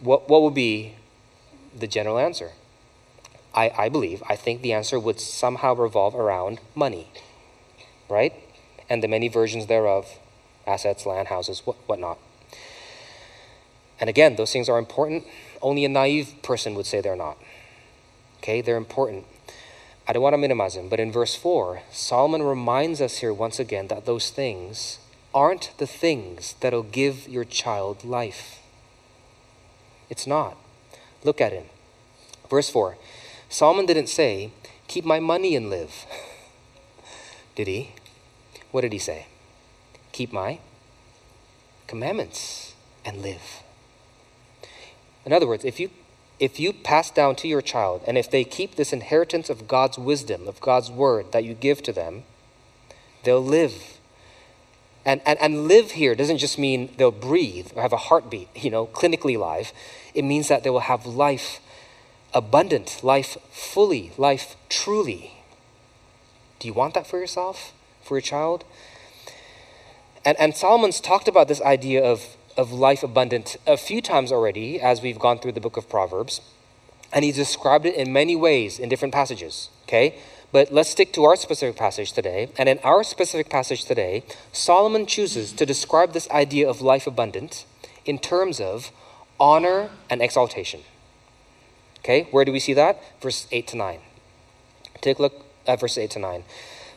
What, 0.00 0.28
what 0.28 0.42
would 0.42 0.54
be 0.54 0.94
the 1.76 1.86
general 1.86 2.18
answer? 2.18 2.52
I, 3.54 3.70
I 3.76 3.88
believe, 3.88 4.22
I 4.28 4.36
think 4.36 4.62
the 4.62 4.72
answer 4.72 4.98
would 4.98 5.20
somehow 5.20 5.74
revolve 5.74 6.14
around 6.14 6.60
money 6.74 7.08
right? 8.12 8.34
And 8.88 9.02
the 9.02 9.08
many 9.08 9.28
versions 9.28 9.66
thereof 9.66 10.18
assets, 10.66 11.06
land, 11.06 11.28
houses, 11.28 11.62
what, 11.64 11.76
whatnot. 11.86 12.18
And 13.98 14.08
again, 14.08 14.36
those 14.36 14.52
things 14.52 14.68
are 14.68 14.78
important. 14.78 15.24
Only 15.60 15.84
a 15.84 15.88
naive 15.88 16.34
person 16.42 16.74
would 16.74 16.86
say 16.86 17.00
they're 17.00 17.16
not. 17.16 17.36
Okay, 18.38 18.60
they're 18.60 18.76
important. 18.76 19.24
I 20.06 20.12
don't 20.12 20.22
want 20.22 20.34
to 20.34 20.38
minimize 20.38 20.74
them, 20.74 20.88
but 20.88 21.00
in 21.00 21.10
verse 21.10 21.34
4, 21.34 21.82
Solomon 21.90 22.42
reminds 22.42 23.00
us 23.00 23.18
here 23.18 23.32
once 23.32 23.58
again 23.58 23.88
that 23.88 24.04
those 24.04 24.30
things 24.30 24.98
aren't 25.34 25.72
the 25.78 25.86
things 25.86 26.54
that'll 26.60 26.82
give 26.82 27.28
your 27.28 27.44
child 27.44 28.04
life. 28.04 28.60
It's 30.10 30.26
not. 30.26 30.56
Look 31.24 31.40
at 31.40 31.52
it. 31.52 31.68
Verse 32.50 32.68
4 32.68 32.98
Solomon 33.52 33.84
didn't 33.84 34.08
say, 34.08 34.50
Keep 34.88 35.04
my 35.04 35.20
money 35.20 35.54
and 35.54 35.68
live. 35.68 36.06
Did 37.54 37.68
he? 37.68 37.90
What 38.70 38.80
did 38.80 38.94
he 38.94 38.98
say? 38.98 39.26
Keep 40.12 40.32
my 40.32 40.58
commandments 41.86 42.74
and 43.04 43.20
live. 43.20 43.62
In 45.26 45.34
other 45.34 45.46
words, 45.46 45.66
if 45.66 45.78
you 45.78 45.90
if 46.40 46.58
you 46.58 46.72
pass 46.72 47.10
down 47.10 47.36
to 47.36 47.46
your 47.46 47.60
child 47.60 48.02
and 48.06 48.16
if 48.16 48.30
they 48.30 48.42
keep 48.42 48.76
this 48.76 48.90
inheritance 48.90 49.50
of 49.50 49.68
God's 49.68 49.98
wisdom, 49.98 50.48
of 50.48 50.58
God's 50.62 50.90
word 50.90 51.30
that 51.32 51.44
you 51.44 51.52
give 51.52 51.82
to 51.82 51.92
them, 51.92 52.24
they'll 53.22 53.44
live. 53.44 53.98
And, 55.04 55.20
and, 55.26 55.38
and 55.40 55.68
live 55.68 55.92
here 55.92 56.14
doesn't 56.14 56.38
just 56.38 56.58
mean 56.58 56.88
they'll 56.96 57.10
breathe 57.10 57.72
or 57.74 57.82
have 57.82 57.92
a 57.92 58.08
heartbeat, 58.08 58.48
you 58.56 58.70
know, 58.70 58.86
clinically 58.86 59.38
live. 59.38 59.72
It 60.14 60.22
means 60.22 60.48
that 60.48 60.64
they 60.64 60.70
will 60.70 60.80
have 60.80 61.04
life 61.04 61.60
abundant, 62.34 63.00
life 63.02 63.36
fully, 63.50 64.12
life 64.16 64.56
truly. 64.68 65.32
Do 66.58 66.68
you 66.68 66.74
want 66.74 66.94
that 66.94 67.06
for 67.06 67.18
yourself? 67.18 67.72
for 68.02 68.16
your 68.16 68.22
child. 68.22 68.64
And, 70.24 70.38
and 70.38 70.54
Solomon's 70.54 71.00
talked 71.00 71.28
about 71.28 71.48
this 71.48 71.62
idea 71.62 72.02
of, 72.02 72.36
of 72.56 72.72
life 72.72 73.02
abundant 73.02 73.56
a 73.66 73.76
few 73.76 74.00
times 74.00 74.30
already 74.30 74.80
as 74.80 75.02
we've 75.02 75.18
gone 75.18 75.38
through 75.38 75.52
the 75.52 75.60
book 75.60 75.76
of 75.76 75.88
Proverbs. 75.88 76.40
And 77.12 77.24
he's 77.24 77.36
described 77.36 77.86
it 77.86 77.94
in 77.94 78.12
many 78.12 78.36
ways 78.36 78.78
in 78.78 78.88
different 78.88 79.12
passages, 79.12 79.68
okay? 79.84 80.18
But 80.50 80.72
let's 80.72 80.90
stick 80.90 81.12
to 81.14 81.24
our 81.24 81.36
specific 81.36 81.76
passage 81.76 82.12
today. 82.12 82.50
And 82.58 82.68
in 82.68 82.78
our 82.78 83.04
specific 83.04 83.48
passage 83.48 83.84
today, 83.84 84.22
Solomon 84.52 85.06
chooses 85.06 85.52
to 85.52 85.66
describe 85.66 86.12
this 86.12 86.30
idea 86.30 86.68
of 86.68 86.80
life 86.80 87.06
abundant 87.06 87.64
in 88.04 88.18
terms 88.18 88.60
of 88.60 88.90
honor 89.38 89.90
and 90.08 90.22
exaltation. 90.22 90.80
Okay, 92.02 92.26
where 92.30 92.44
do 92.44 92.52
we 92.52 92.58
see 92.58 92.74
that? 92.74 93.00
Verse 93.20 93.46
8 93.52 93.66
to 93.68 93.76
9. 93.76 94.00
Take 95.00 95.18
a 95.18 95.22
look 95.22 95.44
at 95.66 95.80
verse 95.80 95.96
8 95.96 96.10
to 96.10 96.18
9. 96.18 96.44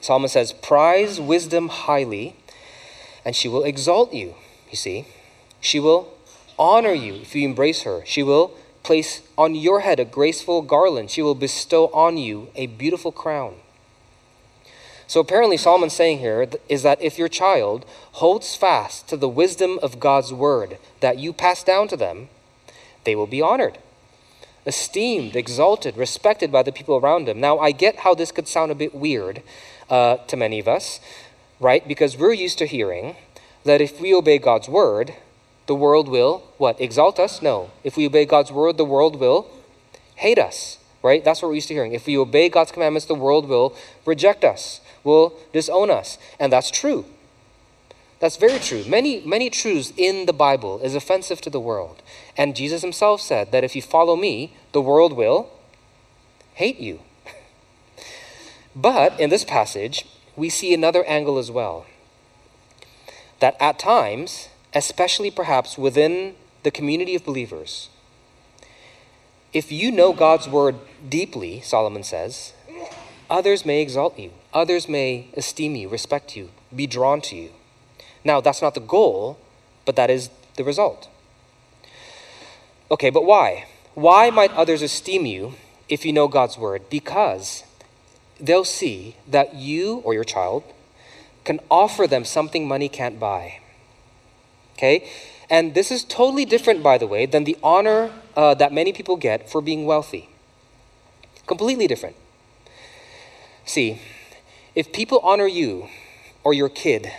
Solomon 0.02 0.30
says, 0.30 0.52
Prize 0.52 1.20
wisdom 1.20 1.70
highly, 1.70 2.36
and 3.24 3.36
she 3.36 3.48
will 3.48 3.64
exalt 3.64 4.14
you. 4.14 4.36
You 4.70 4.78
see, 4.78 5.06
she 5.60 5.80
will 5.80 6.12
honor 6.58 6.94
you 6.94 7.16
if 7.16 7.36
you 7.36 7.48
embrace 7.48 7.84
her. 7.84 8.04
She 8.06 8.24
will 8.24 8.56
place 8.84 9.22
on 9.38 9.56
your 9.56 9.82
head 9.82 10.00
a 10.00 10.06
graceful 10.06 10.62
garland. 10.62 11.12
She 11.12 11.22
will 11.22 11.36
bestow 11.36 11.88
on 11.88 12.18
you 12.18 12.50
a 12.56 12.68
beautiful 12.68 13.12
crown. 13.12 13.56
So 15.08 15.20
apparently, 15.20 15.58
Solomon's 15.58 15.94
saying 15.94 16.20
here 16.20 16.48
is 16.68 16.84
that 16.84 17.02
if 17.02 17.20
your 17.20 17.28
child 17.28 17.86
holds 18.14 18.56
fast 18.56 19.08
to 19.10 19.18
the 19.18 19.30
wisdom 19.30 19.80
of 19.84 20.00
God's 20.00 20.34
word 20.34 20.78
that 21.00 21.20
you 21.20 21.32
pass 21.32 21.64
down 21.64 21.88
to 21.90 21.98
them, 21.98 22.30
they 23.04 23.16
will 23.16 23.28
be 23.28 23.42
honored, 23.42 23.78
esteemed, 24.66 25.36
exalted, 25.36 25.96
respected 25.98 26.52
by 26.52 26.64
the 26.64 26.72
people 26.72 26.96
around 26.96 27.26
them. 27.26 27.40
Now, 27.40 27.60
I 27.60 27.72
get 27.72 27.98
how 27.98 28.16
this 28.16 28.32
could 28.32 28.48
sound 28.48 28.72
a 28.72 28.76
bit 28.76 28.96
weird 28.96 29.42
uh, 29.90 30.18
to 30.18 30.38
many 30.38 30.60
of 30.60 30.68
us, 30.68 31.00
right? 31.60 31.88
Because 31.88 32.18
we're 32.18 32.34
used 32.34 32.58
to 32.60 32.66
hearing 32.66 33.16
that 33.64 33.82
if 33.82 34.02
we 34.02 34.14
obey 34.14 34.38
God's 34.38 34.68
word, 34.68 35.14
the 35.68 35.76
world 35.76 36.08
will 36.08 36.44
what? 36.58 36.80
Exalt 36.80 37.20
us? 37.20 37.42
No. 37.42 37.72
If 37.84 37.98
we 37.98 38.06
obey 38.06 38.26
God's 38.26 38.52
word, 38.52 38.78
the 38.78 38.86
world 38.86 39.20
will 39.20 39.48
hate 40.16 40.40
us, 40.40 40.78
right? 41.04 41.24
That's 41.24 41.42
what 41.42 41.50
we're 41.50 41.56
used 41.56 41.68
to 41.70 41.74
hearing. 41.74 41.94
If 41.94 42.06
we 42.06 42.18
obey 42.18 42.50
God's 42.50 42.72
commandments, 42.72 43.06
the 43.06 43.16
world 43.16 43.48
will 43.48 43.76
reject 44.06 44.44
us, 44.44 44.82
will 45.04 45.34
disown 45.54 45.90
us. 45.90 46.18
And 46.40 46.52
that's 46.52 46.72
true. 46.72 47.06
That's 48.26 48.38
very 48.38 48.58
true. 48.58 48.84
Many, 48.88 49.22
many 49.24 49.52
truths 49.52 49.94
in 49.96 50.26
the 50.26 50.34
Bible 50.34 50.80
is 50.80 50.96
offensive 50.96 51.42
to 51.42 51.52
the 51.52 51.60
world. 51.60 52.02
And 52.36 52.56
Jesus 52.56 52.82
himself 52.82 53.22
said 53.22 53.52
that 53.52 53.64
if 53.64 53.76
you 53.76 53.84
follow 53.84 54.16
me, 54.16 54.56
the 54.72 54.82
world 54.82 55.14
will 55.14 55.52
hate 56.56 56.80
you. 56.80 57.02
But 58.76 59.20
in 59.20 59.30
this 59.30 59.44
passage, 59.44 60.08
we 60.36 60.50
see 60.50 60.74
another 60.74 61.06
angle 61.06 61.38
as 61.38 61.52
well. 61.52 61.86
That 63.42 63.56
at 63.60 63.78
times, 63.78 64.50
especially 64.74 65.30
perhaps 65.30 65.78
within 65.78 66.34
the 66.64 66.72
community 66.72 67.14
of 67.14 67.26
believers, 67.26 67.90
if 69.54 69.72
you 69.72 69.92
know 69.92 70.14
God's 70.14 70.50
word 70.50 70.78
deeply, 71.08 71.62
Solomon 71.62 72.02
says, 72.02 72.54
others 73.30 73.68
may 73.68 73.84
exalt 73.84 74.18
you, 74.18 74.32
others 74.52 74.90
may 74.90 75.28
esteem 75.38 75.76
you, 75.76 75.88
respect 75.90 76.36
you, 76.36 76.50
be 76.76 76.88
drawn 76.88 77.22
to 77.22 77.36
you. 77.36 77.52
Now, 78.26 78.42
that's 78.42 78.62
not 78.62 78.74
the 78.74 78.82
goal, 78.82 79.40
but 79.86 79.96
that 79.96 80.10
is 80.10 80.30
the 80.58 80.64
result. 80.64 81.08
Okay, 82.92 83.12
but 83.12 83.24
why? 83.24 83.66
Why 83.94 84.30
might 84.30 84.52
others 84.52 84.82
esteem 84.82 85.26
you 85.26 85.54
if 85.88 86.06
you 86.06 86.12
know 86.12 86.28
God's 86.28 86.58
word? 86.58 86.90
Because 86.90 87.64
they'll 88.40 88.66
see 88.66 89.16
that 89.28 89.56
you 89.56 89.98
or 90.04 90.14
your 90.14 90.24
child 90.24 90.64
can 91.46 91.60
offer 91.70 92.08
them 92.08 92.26
something 92.26 92.68
money 92.68 92.90
can't 92.90 93.20
buy. 93.20 93.60
Okay? 94.74 95.08
And 95.50 95.76
this 95.76 95.92
is 95.92 96.04
totally 96.04 96.44
different, 96.44 96.82
by 96.82 96.98
the 96.98 97.08
way, 97.08 97.26
than 97.26 97.44
the 97.44 97.58
honor 97.64 98.12
uh, 98.36 98.56
that 98.56 98.74
many 98.74 98.92
people 98.92 99.16
get 99.16 99.50
for 99.50 99.62
being 99.62 99.86
wealthy. 99.86 100.30
Completely 101.46 101.88
different. 101.88 102.16
See, 103.64 104.02
if 104.74 104.92
people 104.92 105.20
honor 105.20 105.48
you 105.48 105.88
or 106.44 106.54
your 106.54 106.70
kid 106.70 107.12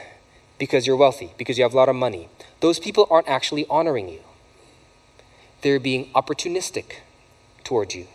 because 0.58 0.86
you're 0.86 0.96
wealthy, 0.96 1.32
because 1.36 1.58
you 1.58 1.64
have 1.64 1.74
a 1.74 1.76
lot 1.76 1.88
of 1.88 1.96
money, 1.96 2.28
those 2.60 2.78
people 2.78 3.06
aren't 3.10 3.28
actually 3.28 3.66
honoring 3.68 4.08
you. 4.08 4.20
They're 5.62 5.80
being 5.80 6.10
opportunistic 6.14 7.00
towards 7.64 7.94
you. 7.94 8.06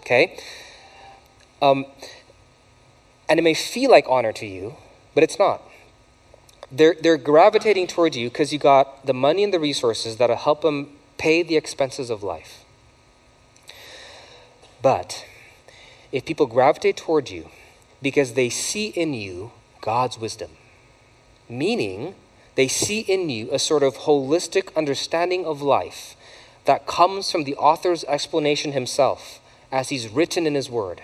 Okay? 0.00 0.38
Um, 1.60 1.86
and 3.28 3.38
it 3.38 3.42
may 3.42 3.54
feel 3.54 3.90
like 3.90 4.06
honor 4.08 4.32
to 4.32 4.46
you, 4.46 4.76
but 5.14 5.24
it's 5.24 5.38
not. 5.38 5.62
They're, 6.70 6.96
they're 7.00 7.16
gravitating 7.16 7.86
towards 7.86 8.16
you 8.16 8.28
because 8.28 8.52
you 8.52 8.58
got 8.58 9.06
the 9.06 9.14
money 9.14 9.42
and 9.42 9.52
the 9.52 9.58
resources 9.58 10.16
that'll 10.16 10.36
help 10.36 10.62
them 10.62 10.90
pay 11.16 11.42
the 11.42 11.56
expenses 11.56 12.10
of 12.10 12.22
life. 12.22 12.64
But 14.80 15.24
if 16.12 16.24
people 16.24 16.46
gravitate 16.46 16.96
towards 16.96 17.30
you 17.30 17.50
because 18.00 18.34
they 18.34 18.48
see 18.48 18.88
in 18.88 19.14
you 19.14 19.52
God's 19.80 20.18
wisdom, 20.18 20.50
meaning 21.48 22.14
they 22.54 22.68
see 22.68 23.00
in 23.00 23.30
you 23.30 23.48
a 23.52 23.58
sort 23.58 23.82
of 23.82 23.98
holistic 23.98 24.74
understanding 24.76 25.44
of 25.44 25.62
life 25.62 26.16
that 26.64 26.86
comes 26.86 27.30
from 27.30 27.44
the 27.44 27.56
author's 27.56 28.04
explanation 28.04 28.72
himself 28.72 29.40
as 29.70 29.88
he's 29.88 30.08
written 30.08 30.46
in 30.46 30.54
his 30.54 30.68
word 30.68 31.02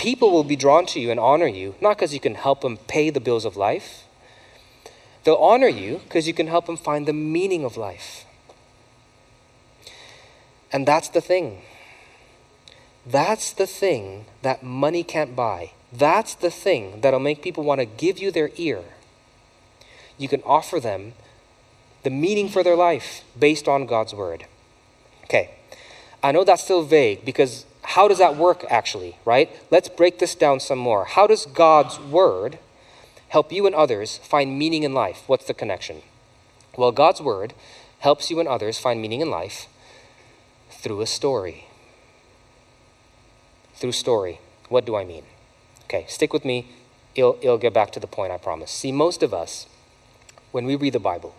people 0.00 0.30
will 0.30 0.44
be 0.44 0.56
drawn 0.56 0.86
to 0.86 0.98
you 0.98 1.10
and 1.10 1.20
honor 1.20 1.46
you, 1.46 1.74
not 1.78 1.98
because 1.98 2.14
you 2.14 2.20
can 2.20 2.34
help 2.34 2.62
them 2.62 2.78
pay 2.88 3.10
the 3.10 3.20
bills 3.20 3.44
of 3.44 3.54
life. 3.54 4.04
They'll 5.24 5.34
honor 5.34 5.68
you 5.68 6.00
because 6.04 6.26
you 6.26 6.32
can 6.32 6.46
help 6.46 6.64
them 6.64 6.78
find 6.78 7.06
the 7.06 7.12
meaning 7.12 7.66
of 7.66 7.76
life. 7.76 8.24
And 10.72 10.88
that's 10.88 11.10
the 11.10 11.20
thing. 11.20 11.60
That's 13.04 13.52
the 13.52 13.66
thing 13.66 14.24
that 14.40 14.62
money 14.62 15.04
can't 15.04 15.36
buy. 15.36 15.72
That's 15.92 16.34
the 16.34 16.50
thing 16.50 17.00
that'll 17.00 17.20
make 17.20 17.42
people 17.42 17.64
want 17.64 17.80
to 17.80 17.86
give 17.86 18.18
you 18.18 18.30
their 18.30 18.50
ear. 18.56 18.82
You 20.18 20.28
can 20.28 20.42
offer 20.42 20.78
them 20.78 21.14
the 22.02 22.10
meaning 22.10 22.48
for 22.48 22.62
their 22.62 22.76
life 22.76 23.24
based 23.38 23.66
on 23.68 23.86
God's 23.86 24.14
word. 24.14 24.46
Okay, 25.24 25.50
I 26.22 26.32
know 26.32 26.44
that's 26.44 26.62
still 26.62 26.82
vague 26.82 27.24
because 27.24 27.66
how 27.82 28.08
does 28.08 28.18
that 28.18 28.36
work 28.36 28.64
actually, 28.70 29.16
right? 29.24 29.50
Let's 29.70 29.88
break 29.88 30.18
this 30.18 30.34
down 30.34 30.60
some 30.60 30.78
more. 30.78 31.04
How 31.06 31.26
does 31.26 31.46
God's 31.46 31.98
word 31.98 32.58
help 33.28 33.52
you 33.52 33.66
and 33.66 33.74
others 33.74 34.18
find 34.18 34.58
meaning 34.58 34.82
in 34.82 34.92
life? 34.92 35.22
What's 35.26 35.46
the 35.46 35.54
connection? 35.54 36.02
Well, 36.76 36.92
God's 36.92 37.20
word 37.20 37.54
helps 38.00 38.30
you 38.30 38.38
and 38.40 38.48
others 38.48 38.78
find 38.78 39.00
meaning 39.00 39.20
in 39.20 39.30
life 39.30 39.66
through 40.70 41.00
a 41.00 41.06
story. 41.06 41.66
Through 43.74 43.92
story. 43.92 44.40
What 44.68 44.84
do 44.84 44.96
I 44.96 45.04
mean? 45.04 45.24
Okay, 45.90 46.04
stick 46.06 46.32
with 46.32 46.44
me. 46.44 46.68
It'll, 47.16 47.36
it'll 47.42 47.58
get 47.58 47.74
back 47.74 47.90
to 47.92 47.98
the 47.98 48.06
point, 48.06 48.30
I 48.30 48.38
promise. 48.38 48.70
See, 48.70 48.92
most 48.92 49.24
of 49.24 49.34
us, 49.34 49.66
when 50.52 50.64
we 50.64 50.76
read 50.76 50.92
the 50.92 51.00
Bible, 51.00 51.34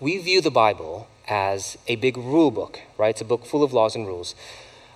we 0.00 0.16
view 0.16 0.40
the 0.40 0.50
Bible 0.50 1.06
as 1.28 1.76
a 1.86 1.96
big 1.96 2.16
rule 2.16 2.50
book, 2.50 2.80
right? 2.96 3.10
It's 3.10 3.20
a 3.20 3.26
book 3.26 3.44
full 3.44 3.62
of 3.62 3.74
laws 3.74 3.94
and 3.94 4.06
rules. 4.06 4.34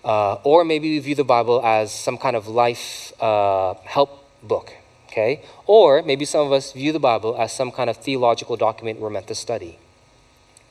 Uh, 0.02 0.36
or 0.42 0.64
maybe 0.64 0.88
we 0.88 0.98
view 1.00 1.14
the 1.14 1.22
Bible 1.22 1.60
as 1.62 1.92
some 1.92 2.16
kind 2.16 2.34
of 2.34 2.48
life 2.48 3.12
uh, 3.20 3.74
help 3.84 4.26
book, 4.42 4.72
okay? 5.08 5.42
Or 5.66 6.00
maybe 6.00 6.24
some 6.24 6.46
of 6.46 6.52
us 6.52 6.72
view 6.72 6.92
the 6.92 6.98
Bible 6.98 7.36
as 7.38 7.52
some 7.52 7.72
kind 7.72 7.90
of 7.90 7.98
theological 7.98 8.56
document 8.56 9.00
we're 9.00 9.10
meant 9.10 9.26
to 9.26 9.34
study. 9.34 9.78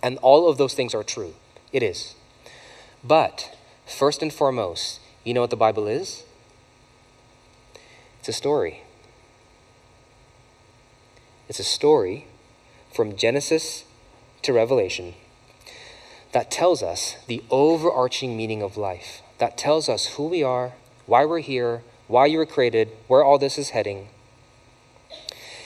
And 0.01 0.17
all 0.23 0.49
of 0.49 0.57
those 0.57 0.73
things 0.73 0.95
are 0.95 1.03
true. 1.03 1.35
It 1.71 1.83
is. 1.83 2.15
But 3.03 3.55
first 3.85 4.23
and 4.23 4.33
foremost, 4.33 4.99
you 5.23 5.35
know 5.35 5.41
what 5.41 5.51
the 5.51 5.55
Bible 5.55 5.85
is? 5.85 6.23
It's 8.21 8.29
a 8.29 8.33
story. 8.33 8.83
It's 11.49 11.59
a 11.59 11.63
story 11.63 12.27
from 12.93 13.15
Genesis 13.15 13.83
to 14.43 14.53
Revelation 14.53 15.15
that 16.31 16.51
tells 16.51 16.83
us 16.83 17.15
the 17.25 17.41
overarching 17.49 18.37
meaning 18.37 18.61
of 18.61 18.77
life, 18.77 19.23
that 19.39 19.57
tells 19.57 19.89
us 19.89 20.17
who 20.17 20.27
we 20.27 20.43
are, 20.43 20.73
why 21.07 21.25
we're 21.25 21.39
here, 21.39 21.81
why 22.07 22.27
you 22.27 22.37
were 22.37 22.45
created, 22.45 22.89
where 23.07 23.23
all 23.23 23.39
this 23.39 23.57
is 23.57 23.71
heading. 23.71 24.09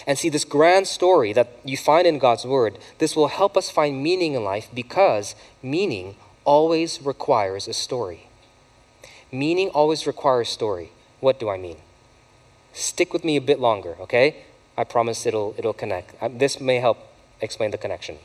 And 0.07 0.17
see, 0.17 0.29
this 0.29 0.45
grand 0.45 0.87
story 0.87 1.33
that 1.33 1.59
you 1.65 1.75
find 1.75 2.07
in 2.07 2.19
God's 2.19 2.45
Word, 2.45 2.79
this 2.99 3.17
will 3.17 3.27
help 3.27 3.57
us 3.57 3.69
find 3.69 4.01
meaning 4.01 4.31
in 4.31 4.45
life 4.45 4.69
because 4.73 5.35
meaning 5.61 6.15
always 6.45 7.01
requires 7.01 7.67
a 7.67 7.73
story. 7.73 8.29
Meaning 9.29 9.67
always 9.71 10.07
requires 10.07 10.47
story. 10.47 10.91
What 11.19 11.37
do 11.37 11.49
I 11.49 11.57
mean? 11.57 11.79
Stick 12.75 13.13
with 13.13 13.23
me 13.23 13.37
a 13.37 13.41
bit 13.41 13.57
longer, 13.57 13.95
okay? 14.01 14.43
I 14.77 14.83
promise 14.83 15.25
it'll, 15.25 15.55
it'll 15.57 15.73
connect. 15.73 16.21
Uh, 16.21 16.27
this 16.27 16.59
may 16.59 16.79
help 16.79 16.97
explain 17.39 17.71
the 17.71 17.77
connection. 17.77 18.17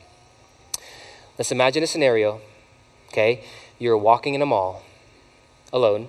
Let's 1.38 1.52
imagine 1.52 1.84
a 1.84 1.86
scenario, 1.86 2.40
okay? 3.10 3.44
You're 3.78 3.96
walking 3.96 4.34
in 4.34 4.42
a 4.42 4.46
mall 4.46 4.82
alone, 5.72 6.08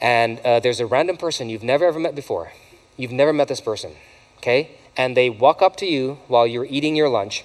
and 0.00 0.38
uh, 0.40 0.60
there's 0.60 0.78
a 0.78 0.86
random 0.86 1.16
person 1.16 1.48
you've 1.48 1.64
never 1.64 1.84
ever 1.84 1.98
met 1.98 2.14
before. 2.14 2.52
You've 2.96 3.10
never 3.10 3.32
met 3.32 3.48
this 3.48 3.60
person, 3.60 3.94
okay? 4.38 4.70
And 4.96 5.16
they 5.16 5.28
walk 5.28 5.60
up 5.60 5.74
to 5.78 5.86
you 5.86 6.18
while 6.28 6.46
you're 6.46 6.66
eating 6.66 6.94
your 6.94 7.08
lunch, 7.08 7.44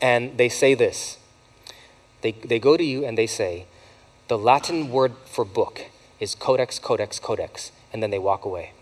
and 0.00 0.38
they 0.38 0.48
say 0.48 0.74
this. 0.74 1.18
They, 2.22 2.30
they 2.30 2.60
go 2.60 2.76
to 2.76 2.84
you 2.84 3.04
and 3.04 3.18
they 3.18 3.26
say, 3.26 3.66
the 4.28 4.38
Latin 4.38 4.90
word 4.90 5.14
for 5.24 5.44
book 5.44 5.86
is 6.20 6.36
codex, 6.36 6.78
codex, 6.78 7.18
codex, 7.18 7.72
and 7.96 8.02
then 8.02 8.10
they 8.10 8.18
walk 8.18 8.44
away. 8.44 8.72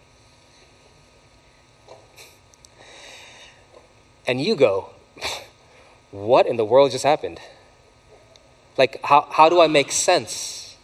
And 4.27 4.41
you 4.41 4.57
go, 4.57 4.91
what 6.11 6.47
in 6.47 6.57
the 6.57 6.65
world 6.65 6.91
just 6.91 7.05
happened? 7.05 7.39
Like, 8.77 8.99
how, 9.05 9.29
how 9.31 9.49
do 9.49 9.61
I 9.61 9.69
make 9.69 9.93
sense 9.93 10.75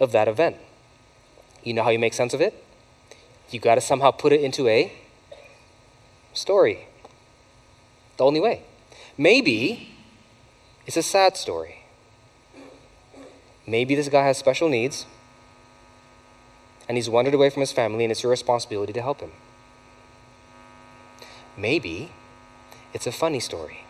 of 0.00 0.10
that 0.10 0.26
event? 0.26 0.56
You 1.62 1.74
know 1.74 1.84
how 1.84 1.90
you 1.90 2.00
make 2.00 2.12
sense 2.12 2.34
of 2.34 2.40
it? 2.40 2.60
You 3.50 3.60
got 3.60 3.76
to 3.76 3.80
somehow 3.80 4.10
put 4.10 4.32
it 4.32 4.40
into 4.40 4.66
a 4.66 4.92
story. 6.32 6.88
The 8.16 8.24
only 8.24 8.40
way. 8.40 8.62
Maybe 9.16 9.94
it's 10.88 10.96
a 10.96 11.04
sad 11.04 11.36
story. 11.36 11.84
Maybe 13.64 13.94
this 13.94 14.08
guy 14.08 14.24
has 14.26 14.38
special 14.38 14.68
needs 14.68 15.06
and 16.88 16.96
he's 16.96 17.10
wandered 17.10 17.34
away 17.34 17.50
from 17.50 17.60
his 17.60 17.72
family, 17.72 18.04
and 18.04 18.10
it's 18.10 18.22
your 18.22 18.30
responsibility 18.30 18.92
to 18.92 19.02
help 19.02 19.20
him. 19.20 19.32
Maybe 21.56 22.10
it's 22.92 23.06
a 23.06 23.12
funny 23.12 23.40
story. 23.40 23.84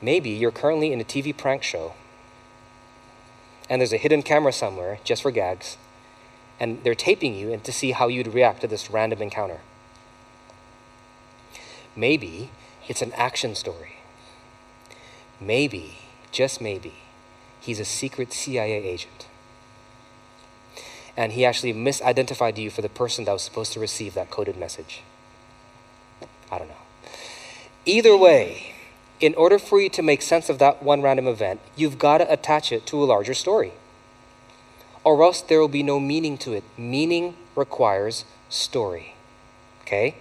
Maybe 0.00 0.30
you're 0.30 0.50
currently 0.50 0.92
in 0.92 1.00
a 1.00 1.04
TV 1.04 1.36
prank 1.36 1.62
show 1.62 1.94
and 3.68 3.80
there's 3.80 3.92
a 3.92 3.98
hidden 3.98 4.22
camera 4.22 4.52
somewhere 4.52 4.98
just 5.04 5.22
for 5.22 5.30
gags, 5.30 5.76
and 6.60 6.82
they're 6.84 6.94
taping 6.94 7.34
you 7.34 7.52
and 7.52 7.64
to 7.64 7.72
see 7.72 7.92
how 7.92 8.08
you'd 8.08 8.32
react 8.32 8.60
to 8.60 8.66
this 8.66 8.90
random 8.90 9.20
encounter. 9.20 9.60
Maybe 11.94 12.50
it's 12.88 13.02
an 13.02 13.12
action 13.14 13.54
story. 13.54 13.96
Maybe, 15.40 15.98
just 16.30 16.60
maybe, 16.60 16.94
he's 17.60 17.80
a 17.80 17.84
secret 17.84 18.32
CIA 18.32 18.84
agent. 18.84 19.26
And 21.16 21.32
he 21.32 21.44
actually 21.44 21.72
misidentified 21.72 22.58
you 22.58 22.70
for 22.70 22.82
the 22.82 22.88
person 22.88 23.24
that 23.24 23.32
was 23.32 23.42
supposed 23.42 23.72
to 23.72 23.80
receive 23.80 24.14
that 24.14 24.30
coded 24.30 24.56
message. 24.56 25.02
I 26.50 26.58
don't 26.58 26.68
know. 26.68 26.74
Either 27.86 28.16
way, 28.16 28.74
in 29.20 29.34
order 29.34 29.58
for 29.58 29.80
you 29.80 29.88
to 29.90 30.02
make 30.02 30.20
sense 30.20 30.50
of 30.50 30.58
that 30.58 30.82
one 30.82 31.00
random 31.02 31.26
event, 31.26 31.60
you've 31.74 31.98
got 31.98 32.18
to 32.18 32.30
attach 32.30 32.70
it 32.70 32.84
to 32.86 33.02
a 33.02 33.06
larger 33.06 33.32
story. 33.32 33.72
or 35.06 35.22
else 35.22 35.40
there 35.40 35.60
will 35.60 35.68
be 35.68 35.84
no 35.84 36.00
meaning 36.00 36.36
to 36.36 36.52
it. 36.52 36.64
Meaning 36.76 37.36
requires 37.54 38.24
story. 38.48 39.14
Okay? 39.82 40.16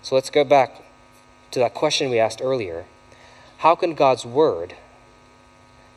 So 0.00 0.14
let's 0.14 0.30
go 0.30 0.44
back 0.44 0.82
to 1.50 1.58
that 1.58 1.74
question 1.74 2.08
we 2.08 2.18
asked 2.18 2.40
earlier. 2.42 2.86
How 3.58 3.74
can 3.74 3.92
God's 3.92 4.24
Word 4.24 4.76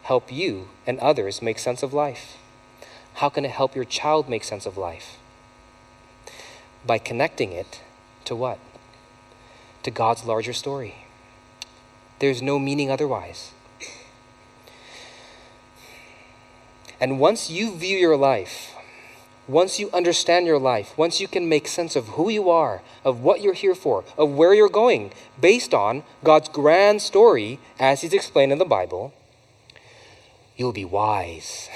help 0.01 0.29
you 0.29 0.67
and 0.85 0.99
others 0.99 1.41
make 1.41 1.57
sense 1.57 1.83
of 1.83 1.93
life? 1.93 2.35
How 3.15 3.30
can 3.30 3.45
it 3.45 3.52
help 3.52 3.76
your 3.76 3.86
child 3.86 4.28
make 4.28 4.43
sense 4.43 4.65
of 4.65 4.78
life? 4.78 5.17
By 6.86 6.97
connecting 6.97 7.52
it 7.52 7.82
to 8.26 8.36
what? 8.36 8.60
To 9.84 9.91
God's 9.91 10.26
larger 10.26 10.54
story. 10.54 10.95
There's 12.19 12.41
no 12.41 12.58
meaning 12.60 12.89
otherwise. 12.89 13.52
And 16.99 17.19
once 17.19 17.49
you 17.49 17.76
view 17.76 17.97
your 17.97 18.15
life, 18.15 18.73
once 19.47 19.78
you 19.78 19.89
understand 19.91 20.45
your 20.47 20.60
life, 20.60 20.97
once 20.97 21.19
you 21.19 21.28
can 21.28 21.49
make 21.49 21.67
sense 21.67 21.97
of 21.97 22.10
who 22.10 22.30
you 22.30 22.49
are, 22.49 22.82
of 23.04 23.19
what 23.19 23.41
you're 23.41 23.54
here 23.54 23.76
for, 23.76 24.06
of 24.17 24.32
where 24.32 24.54
you're 24.54 24.69
going, 24.69 25.12
based 25.39 25.73
on 25.73 26.04
God's 26.23 26.47
grand 26.47 27.02
story 27.02 27.60
as 27.78 28.02
He's 28.02 28.13
explained 28.13 28.54
in 28.54 28.58
the 28.58 28.63
Bible, 28.63 29.13
you'll 30.56 30.71
be 30.71 30.86
wise. 30.86 31.69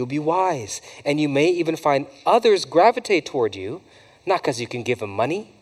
You'll 0.00 0.06
be 0.06 0.18
wise. 0.18 0.80
And 1.04 1.20
you 1.20 1.28
may 1.28 1.50
even 1.50 1.76
find 1.76 2.06
others 2.24 2.64
gravitate 2.64 3.26
toward 3.26 3.54
you, 3.54 3.82
not 4.24 4.40
because 4.40 4.58
you 4.58 4.66
can 4.66 4.82
give 4.82 5.00
them 5.00 5.10
money, 5.10 5.52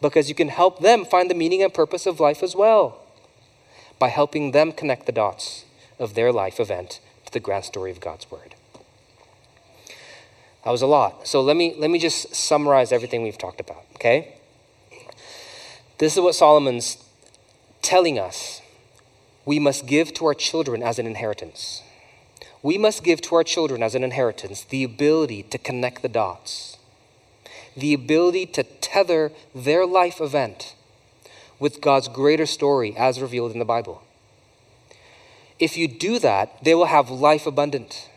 because 0.00 0.28
you 0.28 0.34
can 0.34 0.48
help 0.48 0.80
them 0.80 1.04
find 1.04 1.30
the 1.30 1.34
meaning 1.36 1.62
and 1.62 1.72
purpose 1.72 2.06
of 2.06 2.18
life 2.18 2.42
as 2.42 2.56
well 2.56 3.02
by 4.00 4.08
helping 4.08 4.50
them 4.50 4.72
connect 4.72 5.06
the 5.06 5.12
dots 5.12 5.64
of 6.00 6.14
their 6.14 6.32
life 6.32 6.58
event 6.58 6.98
to 7.24 7.32
the 7.32 7.38
grand 7.38 7.64
story 7.64 7.92
of 7.92 8.00
God's 8.00 8.28
Word. 8.32 8.56
That 10.64 10.72
was 10.72 10.82
a 10.82 10.88
lot. 10.88 11.28
So 11.28 11.40
let 11.40 11.56
me, 11.56 11.76
let 11.78 11.88
me 11.88 12.00
just 12.00 12.34
summarize 12.34 12.90
everything 12.90 13.22
we've 13.22 13.38
talked 13.38 13.60
about, 13.60 13.84
okay? 13.94 14.34
This 15.98 16.16
is 16.16 16.20
what 16.20 16.34
Solomon's 16.34 16.96
telling 17.80 18.18
us 18.18 18.60
we 19.44 19.60
must 19.60 19.86
give 19.86 20.12
to 20.14 20.26
our 20.26 20.34
children 20.34 20.82
as 20.82 20.98
an 20.98 21.06
inheritance. 21.06 21.84
We 22.62 22.76
must 22.76 23.04
give 23.04 23.20
to 23.22 23.34
our 23.36 23.44
children 23.44 23.82
as 23.82 23.94
an 23.94 24.04
inheritance 24.04 24.64
the 24.64 24.84
ability 24.84 25.44
to 25.44 25.58
connect 25.58 26.02
the 26.02 26.08
dots, 26.08 26.76
the 27.76 27.94
ability 27.94 28.46
to 28.46 28.62
tether 28.62 29.32
their 29.54 29.86
life 29.86 30.20
event 30.20 30.74
with 31.58 31.80
God's 31.80 32.08
greater 32.08 32.46
story 32.46 32.94
as 32.96 33.20
revealed 33.20 33.52
in 33.52 33.58
the 33.58 33.64
Bible. 33.64 34.02
If 35.58 35.76
you 35.76 35.88
do 35.88 36.18
that, 36.18 36.64
they 36.64 36.74
will 36.74 36.86
have 36.86 37.10
life 37.10 37.46
abundant. 37.46 38.08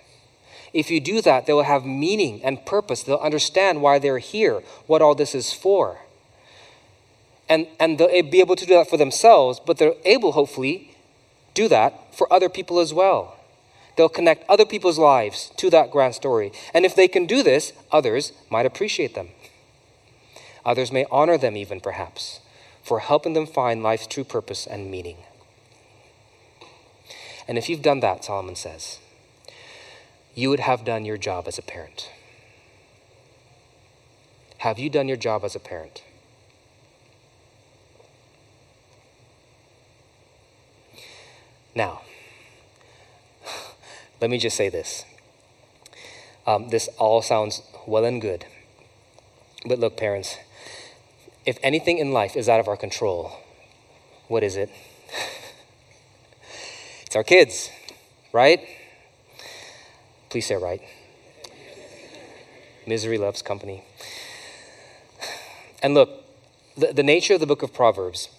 If 0.73 0.89
you 0.89 0.99
do 0.99 1.21
that, 1.21 1.45
they 1.45 1.53
will 1.53 1.63
have 1.63 1.85
meaning 1.85 2.43
and 2.43 2.65
purpose. 2.65 3.03
They'll 3.03 3.17
understand 3.17 3.81
why 3.81 3.99
they're 3.99 4.17
here, 4.17 4.63
what 4.87 5.01
all 5.01 5.13
this 5.13 5.35
is 5.35 5.53
for. 5.53 5.99
And, 7.47 7.67
and 7.79 7.97
they'll 7.97 8.23
be 8.23 8.39
able 8.39 8.55
to 8.55 8.65
do 8.65 8.73
that 8.75 8.89
for 8.89 8.97
themselves, 8.97 9.59
but 9.59 9.77
they're 9.77 9.93
able, 10.05 10.31
hopefully, 10.31 10.95
do 11.53 11.67
that 11.67 12.15
for 12.15 12.31
other 12.31 12.49
people 12.49 12.79
as 12.79 12.93
well. 12.93 13.37
They'll 13.95 14.09
connect 14.09 14.49
other 14.49 14.65
people's 14.65 14.99
lives 14.99 15.51
to 15.57 15.69
that 15.69 15.91
grand 15.91 16.15
story. 16.15 16.51
And 16.73 16.85
if 16.85 16.95
they 16.95 17.07
can 17.07 17.25
do 17.25 17.43
this, 17.43 17.73
others 17.91 18.31
might 18.49 18.65
appreciate 18.65 19.15
them. 19.15 19.29
Others 20.65 20.91
may 20.91 21.05
honor 21.11 21.37
them, 21.37 21.55
even 21.57 21.79
perhaps 21.79 22.39
for 22.83 22.99
helping 22.99 23.33
them 23.33 23.47
find 23.47 23.81
life's 23.81 24.05
true 24.05 24.25
purpose 24.25 24.67
and 24.67 24.91
meaning. 24.91 25.17
And 27.47 27.57
if 27.57 27.69
you've 27.69 27.81
done 27.81 28.01
that, 28.01 28.25
Solomon 28.25 28.55
says, 28.55 28.99
you 30.35 30.49
would 30.49 30.59
have 30.59 30.83
done 30.83 31.05
your 31.05 31.17
job 31.17 31.47
as 31.47 31.57
a 31.57 31.61
parent. 31.61 32.11
Have 34.59 34.79
you 34.79 34.89
done 34.89 35.07
your 35.07 35.17
job 35.17 35.43
as 35.43 35.55
a 35.55 35.59
parent? 35.59 36.03
Now, 41.75 42.01
let 44.23 44.29
me 44.29 44.37
just 44.37 44.55
say 44.55 44.69
this. 44.69 45.03
Um, 46.47 46.69
this 46.69 46.87
all 46.97 47.21
sounds 47.21 47.61
well 47.85 48.05
and 48.05 48.21
good. 48.21 48.45
But 49.65 49.79
look, 49.79 49.97
parents, 49.97 50.37
if 51.45 51.57
anything 51.61 51.97
in 51.97 52.13
life 52.13 52.37
is 52.37 52.47
out 52.47 52.61
of 52.61 52.69
our 52.69 52.77
control, 52.77 53.33
what 54.29 54.41
is 54.41 54.55
it? 54.55 54.69
it's 57.05 57.17
our 57.17 57.25
kids, 57.25 57.69
right? 58.31 58.61
Please 60.29 60.45
say 60.45 60.55
right. 60.55 60.79
Misery 62.87 63.17
loves 63.17 63.41
company. 63.41 63.83
And 65.81 65.93
look, 65.93 66.23
the, 66.77 66.93
the 66.93 67.03
nature 67.03 67.33
of 67.33 67.41
the 67.41 67.45
book 67.45 67.61
of 67.61 67.73
Proverbs, 67.73 68.29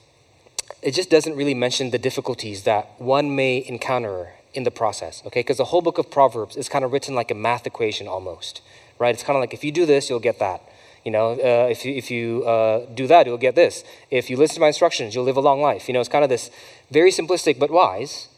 it 0.81 0.93
just 0.93 1.11
doesn't 1.11 1.37
really 1.37 1.53
mention 1.53 1.91
the 1.91 1.99
difficulties 1.99 2.63
that 2.63 2.99
one 2.99 3.37
may 3.37 3.63
encounter 3.69 4.31
in 4.55 4.65
the 4.65 4.71
process, 4.71 5.23
okay? 5.27 5.41
Because 5.41 5.57
the 5.59 5.67
whole 5.67 5.83
book 5.83 5.99
of 5.99 6.11
Proverbs 6.11 6.57
is 6.57 6.69
kind 6.69 6.85
of 6.85 6.93
written 6.93 7.15
like 7.15 7.31
a 7.31 7.35
math 7.35 7.67
equation 7.67 8.07
almost, 8.09 8.63
right? 8.99 9.15
It's 9.15 9.23
kind 9.23 9.37
of 9.37 9.41
like 9.41 9.55
if 9.55 9.65
you 9.65 9.73
do 9.73 9.87
this, 9.87 10.09
you'll 10.09 10.21
get 10.21 10.39
that. 10.39 10.63
You 11.05 11.11
know, 11.11 11.33
uh, 11.33 11.69
if 11.71 11.85
you, 11.85 11.95
if 11.95 12.11
you 12.11 12.45
uh, 12.45 12.87
do 12.95 13.07
that, 13.09 13.27
you'll 13.27 13.37
get 13.37 13.55
this. 13.55 13.85
If 14.11 14.31
you 14.31 14.37
listen 14.39 14.55
to 14.55 14.61
my 14.61 14.69
instructions, 14.69 15.15
you'll 15.15 15.25
live 15.25 15.37
a 15.37 15.43
long 15.43 15.61
life. 15.61 15.87
You 15.87 15.93
know, 15.93 16.01
it's 16.01 16.09
kind 16.09 16.25
of 16.25 16.31
this 16.31 16.51
very 16.91 17.11
simplistic 17.11 17.59
but 17.59 17.71
wise 17.71 18.29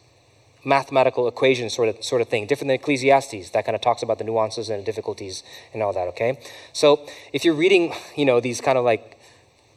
mathematical 0.66 1.29
equation 1.29 1.70
sort 1.70 1.88
of 1.88 2.02
sort 2.02 2.20
of 2.20 2.29
thing, 2.29 2.44
different 2.44 2.68
than 2.68 2.74
Ecclesiastes 2.74 3.50
that 3.50 3.64
kind 3.64 3.76
of 3.76 3.81
talks 3.81 4.02
about 4.02 4.18
the 4.18 4.24
nuances 4.24 4.68
and 4.68 4.85
difficulties 4.85 5.44
and 5.72 5.81
all 5.81 5.92
that. 5.92 6.09
Okay, 6.09 6.38
so 6.72 7.07
if 7.33 7.44
you're 7.44 7.55
reading, 7.55 7.94
you 8.16 8.24
know, 8.24 8.40
these 8.40 8.61
kind 8.61 8.76
of 8.76 8.85
like 8.85 9.16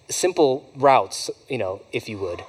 simple 0.09 0.67
routes, 0.75 1.29
you 1.47 1.59
know, 1.59 1.81
if 1.93 2.09
you 2.09 2.17
would, 2.17 2.43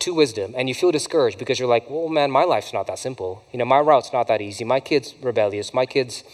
to 0.00 0.14
wisdom, 0.14 0.54
and 0.56 0.68
you 0.68 0.74
feel 0.74 0.90
discouraged 0.90 1.38
because 1.38 1.58
you're 1.58 1.68
like, 1.68 1.88
well, 1.88 2.08
man, 2.08 2.30
my 2.30 2.44
life's 2.44 2.72
not 2.72 2.86
that 2.86 2.98
simple. 2.98 3.44
You 3.52 3.58
know, 3.58 3.64
my 3.64 3.80
route's 3.80 4.12
not 4.12 4.28
that 4.28 4.40
easy. 4.40 4.64
My 4.64 4.80
kid's 4.80 5.14
rebellious. 5.22 5.72
My 5.72 5.86
kid's 5.86 6.24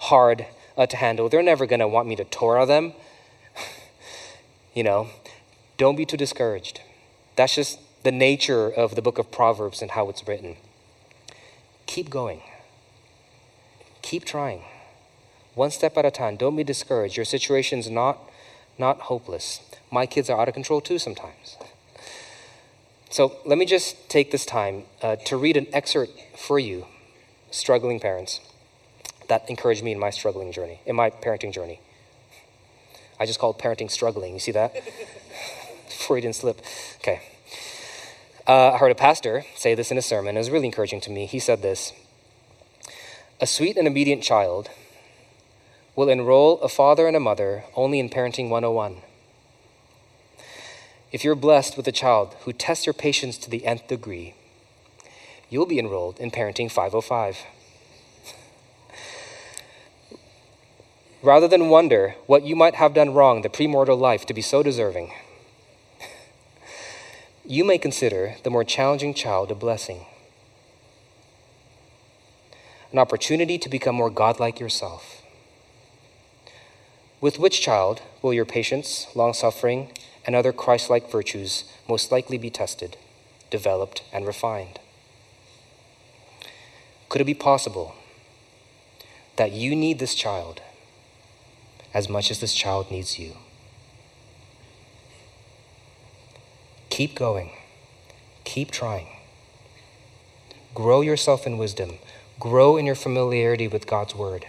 hard 0.00 0.46
uh, 0.76 0.86
to 0.86 0.96
handle. 0.96 1.28
They're 1.28 1.42
never 1.42 1.66
going 1.66 1.80
to 1.80 1.88
want 1.88 2.08
me 2.08 2.16
to 2.16 2.24
Torah 2.24 2.66
them. 2.66 2.94
you 4.74 4.82
know, 4.82 5.08
don't 5.76 5.96
be 5.96 6.06
too 6.06 6.16
discouraged. 6.16 6.80
That's 7.36 7.54
just 7.54 7.78
the 8.02 8.12
nature 8.12 8.68
of 8.70 8.94
the 8.94 9.02
book 9.02 9.18
of 9.18 9.30
Proverbs 9.30 9.82
and 9.82 9.90
how 9.92 10.08
it's 10.08 10.26
written. 10.26 10.56
Keep 11.86 12.08
going. 12.08 12.42
Keep 14.02 14.24
trying. 14.24 14.62
One 15.54 15.70
step 15.70 15.96
at 15.98 16.06
a 16.06 16.10
time. 16.10 16.36
Don't 16.36 16.56
be 16.56 16.64
discouraged. 16.64 17.16
Your 17.16 17.24
situation's 17.26 17.90
not 17.90 18.18
not 18.78 19.00
hopeless. 19.00 19.60
My 19.90 20.06
kids 20.06 20.30
are 20.30 20.40
out 20.40 20.48
of 20.48 20.54
control 20.54 20.80
too 20.80 20.98
sometimes. 20.98 21.58
So 23.10 23.36
let 23.44 23.58
me 23.58 23.66
just 23.66 24.08
take 24.08 24.30
this 24.30 24.46
time 24.46 24.84
uh, 25.02 25.16
to 25.16 25.36
read 25.36 25.56
an 25.56 25.66
excerpt 25.72 26.12
for 26.38 26.60
you, 26.60 26.86
struggling 27.50 27.98
parents 27.98 28.40
that 29.28 29.50
encouraged 29.50 29.82
me 29.82 29.90
in 29.90 29.98
my 29.98 30.10
struggling 30.10 30.52
journey, 30.52 30.80
in 30.86 30.94
my 30.94 31.10
parenting 31.10 31.52
journey. 31.52 31.80
I 33.18 33.26
just 33.26 33.40
called 33.40 33.58
parenting 33.58 33.90
struggling. 33.90 34.32
You 34.32 34.38
see 34.38 34.52
that? 34.52 34.72
Freudian 36.06 36.32
slip. 36.32 36.60
Okay. 36.98 37.20
Uh, 38.46 38.72
I 38.72 38.78
heard 38.78 38.92
a 38.92 38.94
pastor 38.94 39.44
say 39.56 39.74
this 39.74 39.90
in 39.90 39.98
a 39.98 40.02
sermon. 40.02 40.36
It 40.36 40.40
was 40.40 40.50
really 40.50 40.66
encouraging 40.66 41.00
to 41.02 41.10
me. 41.10 41.26
He 41.26 41.40
said 41.40 41.62
this 41.62 41.92
A 43.40 43.46
sweet 43.46 43.76
and 43.76 43.88
obedient 43.88 44.22
child 44.22 44.70
will 45.96 46.08
enroll 46.08 46.60
a 46.60 46.68
father 46.68 47.08
and 47.08 47.16
a 47.16 47.20
mother 47.20 47.64
only 47.74 47.98
in 47.98 48.08
Parenting 48.08 48.48
101. 48.50 49.02
If 51.12 51.24
you're 51.24 51.34
blessed 51.34 51.76
with 51.76 51.88
a 51.88 51.92
child 51.92 52.36
who 52.44 52.52
tests 52.52 52.86
your 52.86 52.92
patience 52.92 53.36
to 53.38 53.50
the 53.50 53.66
nth 53.66 53.88
degree, 53.88 54.34
you'll 55.48 55.66
be 55.66 55.80
enrolled 55.80 56.20
in 56.20 56.30
Parenting 56.30 56.70
505. 56.70 57.38
rather 61.22 61.48
than 61.48 61.68
wonder 61.68 62.14
what 62.26 62.44
you 62.44 62.56
might 62.56 62.76
have 62.76 62.94
done 62.94 63.12
wrong 63.12 63.38
in 63.38 63.42
the 63.42 63.48
premortal 63.48 63.98
life 63.98 64.24
to 64.26 64.34
be 64.34 64.40
so 64.40 64.62
deserving. 64.62 65.12
you 67.44 67.64
may 67.64 67.76
consider 67.78 68.36
the 68.44 68.50
more 68.50 68.64
challenging 68.64 69.12
child 69.12 69.50
a 69.50 69.54
blessing, 69.54 70.06
an 72.92 72.98
opportunity 72.98 73.58
to 73.58 73.68
become 73.68 73.96
more 73.96 74.10
godlike 74.10 74.60
yourself. 74.60 75.22
With 77.20 77.38
which 77.38 77.60
child 77.60 78.00
will 78.22 78.32
your 78.32 78.46
patience, 78.46 79.08
long 79.14 79.34
suffering, 79.34 79.90
and 80.26 80.36
other 80.36 80.52
Christ 80.52 80.90
like 80.90 81.10
virtues 81.10 81.64
most 81.88 82.12
likely 82.12 82.38
be 82.38 82.50
tested, 82.50 82.96
developed, 83.50 84.02
and 84.12 84.26
refined? 84.26 84.78
Could 87.08 87.20
it 87.20 87.26
be 87.26 87.34
possible 87.34 87.94
that 89.36 89.52
you 89.52 89.74
need 89.74 89.98
this 89.98 90.14
child? 90.14 90.60
as 91.92 92.08
much 92.08 92.30
as 92.30 92.40
this 92.40 92.54
child 92.54 92.90
needs 92.90 93.18
you. 93.18 93.32
Keep 96.88 97.16
going. 97.16 97.50
Keep 98.44 98.70
trying. 98.70 99.08
Grow 100.74 101.00
yourself 101.00 101.46
in 101.46 101.58
wisdom 101.58 101.98
Grow 102.38 102.78
in 102.78 102.86
your 102.86 102.94
familiarity 102.94 103.68
with 103.68 103.86
God's 103.86 104.14
word 104.14 104.46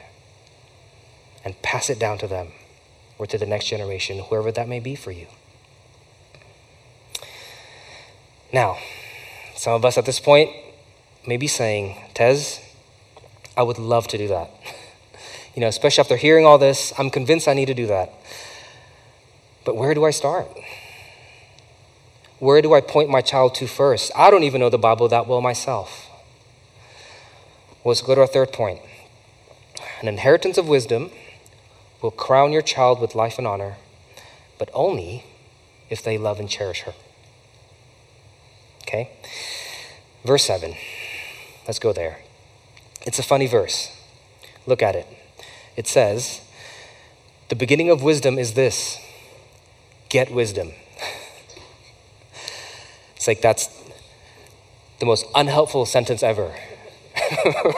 and 1.44 1.62
pass 1.62 1.90
it 1.90 2.00
down 2.00 2.18
to 2.20 2.28
them 2.28 2.54
or 3.18 3.28
to 3.28 3.38
the 3.38 3.46
next 3.46 3.66
generation, 3.66 4.20
whoever 4.20 4.50
that 4.50 4.70
may 4.70 4.80
be 4.80 4.96
for 4.96 5.12
you. 5.12 5.28
Now, 8.54 8.78
some 9.56 9.74
of 9.74 9.86
us 9.86 9.98
at 9.98 10.06
this 10.06 10.20
point 10.20 10.50
may 11.26 11.38
be 11.38 11.48
saying, 11.48 11.98
Tez, 12.14 12.60
I 13.56 13.64
would 13.64 13.78
love 13.78 14.08
to 14.10 14.18
do 14.18 14.28
that. 14.28 14.50
You 15.54 15.60
know, 15.60 15.68
especially 15.68 16.00
after 16.00 16.16
hearing 16.16 16.46
all 16.46 16.58
this, 16.58 16.94
I'm 16.98 17.10
convinced 17.10 17.46
I 17.46 17.54
need 17.54 17.66
to 17.66 17.74
do 17.74 17.86
that. 17.88 18.14
But 19.66 19.76
where 19.76 19.94
do 19.94 20.06
I 20.06 20.12
start? 20.12 20.48
Where 22.40 22.62
do 22.62 22.74
I 22.74 22.80
point 22.80 23.10
my 23.10 23.20
child 23.20 23.54
to 23.56 23.68
first? 23.68 24.14
I 24.16 24.32
don't 24.32 24.44
even 24.44 24.62
know 24.62 24.70
the 24.70 24.78
Bible 24.78 25.10
that 25.10 25.28
well 25.28 25.42
myself. 25.42 26.10
Well, 27.84 27.92
let's 27.92 28.02
go 28.02 28.16
to 28.16 28.22
our 28.22 28.28
third 28.28 28.54
point. 28.54 28.80
An 30.02 30.08
inheritance 30.08 30.58
of 30.58 30.70
wisdom 30.70 31.12
will 32.02 32.12
crown 32.12 32.54
your 32.54 32.62
child 32.62 33.02
with 33.02 33.14
life 33.14 33.38
and 33.38 33.46
honor, 33.46 33.76
but 34.58 34.70
only 34.74 35.26
if 35.90 36.02
they 36.02 36.18
love 36.18 36.40
and 36.40 36.50
cherish 36.50 36.84
her. 36.84 36.94
Okay? 38.92 39.10
Verse 40.26 40.44
7. 40.44 40.76
Let's 41.66 41.80
go 41.80 41.94
there. 41.94 42.20
It's 43.06 43.20
a 43.20 43.24
funny 43.24 43.48
verse. 43.48 43.90
Look 44.68 44.84
at 44.84 44.98
it. 44.98 45.08
It 45.78 45.88
says, 45.88 46.42
The 47.48 47.56
beginning 47.56 47.90
of 47.90 48.04
wisdom 48.04 48.38
is 48.38 48.54
this 48.54 49.00
get 50.10 50.30
wisdom. 50.30 50.74
it's 53.16 53.30
like 53.30 53.42
that's 53.42 53.70
the 55.00 55.06
most 55.06 55.26
unhelpful 55.36 55.86
sentence 55.86 56.22
ever. 56.22 56.48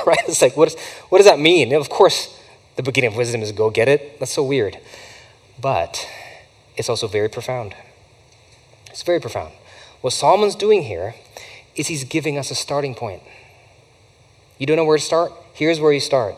right? 0.08 0.17
It's 0.28 0.41
like, 0.41 0.58
what, 0.58 0.69
is, 0.69 0.80
what 1.10 1.19
does 1.19 1.28
that 1.28 1.39
mean? 1.39 1.76
Of 1.76 1.89
course, 1.89 2.36
the 2.76 2.82
beginning 2.82 3.12
of 3.12 3.17
wisdom 3.17 3.43
is 3.43 3.52
go 3.52 3.69
get 3.69 3.88
it. 3.88 4.19
That's 4.19 4.34
so 4.34 4.41
weird. 4.41 4.80
But 5.62 6.08
it's 6.76 6.89
also 6.89 7.08
very 7.08 7.30
profound. 7.30 7.76
It's 8.89 9.04
very 9.04 9.19
profound. 9.19 9.54
What 10.04 10.12
Solomon's 10.12 10.56
doing 10.56 10.84
here 10.84 11.16
is 11.78 11.88
he's 11.88 12.04
giving 12.04 12.38
us 12.38 12.52
a 12.52 12.56
starting 12.56 12.94
point. 12.94 13.24
You 14.58 14.66
don't 14.66 14.76
know 14.76 14.84
where 14.84 14.98
to 14.98 15.04
start? 15.04 15.32
Here's 15.54 15.80
where 15.80 15.94
you 15.94 16.02
start. 16.02 16.36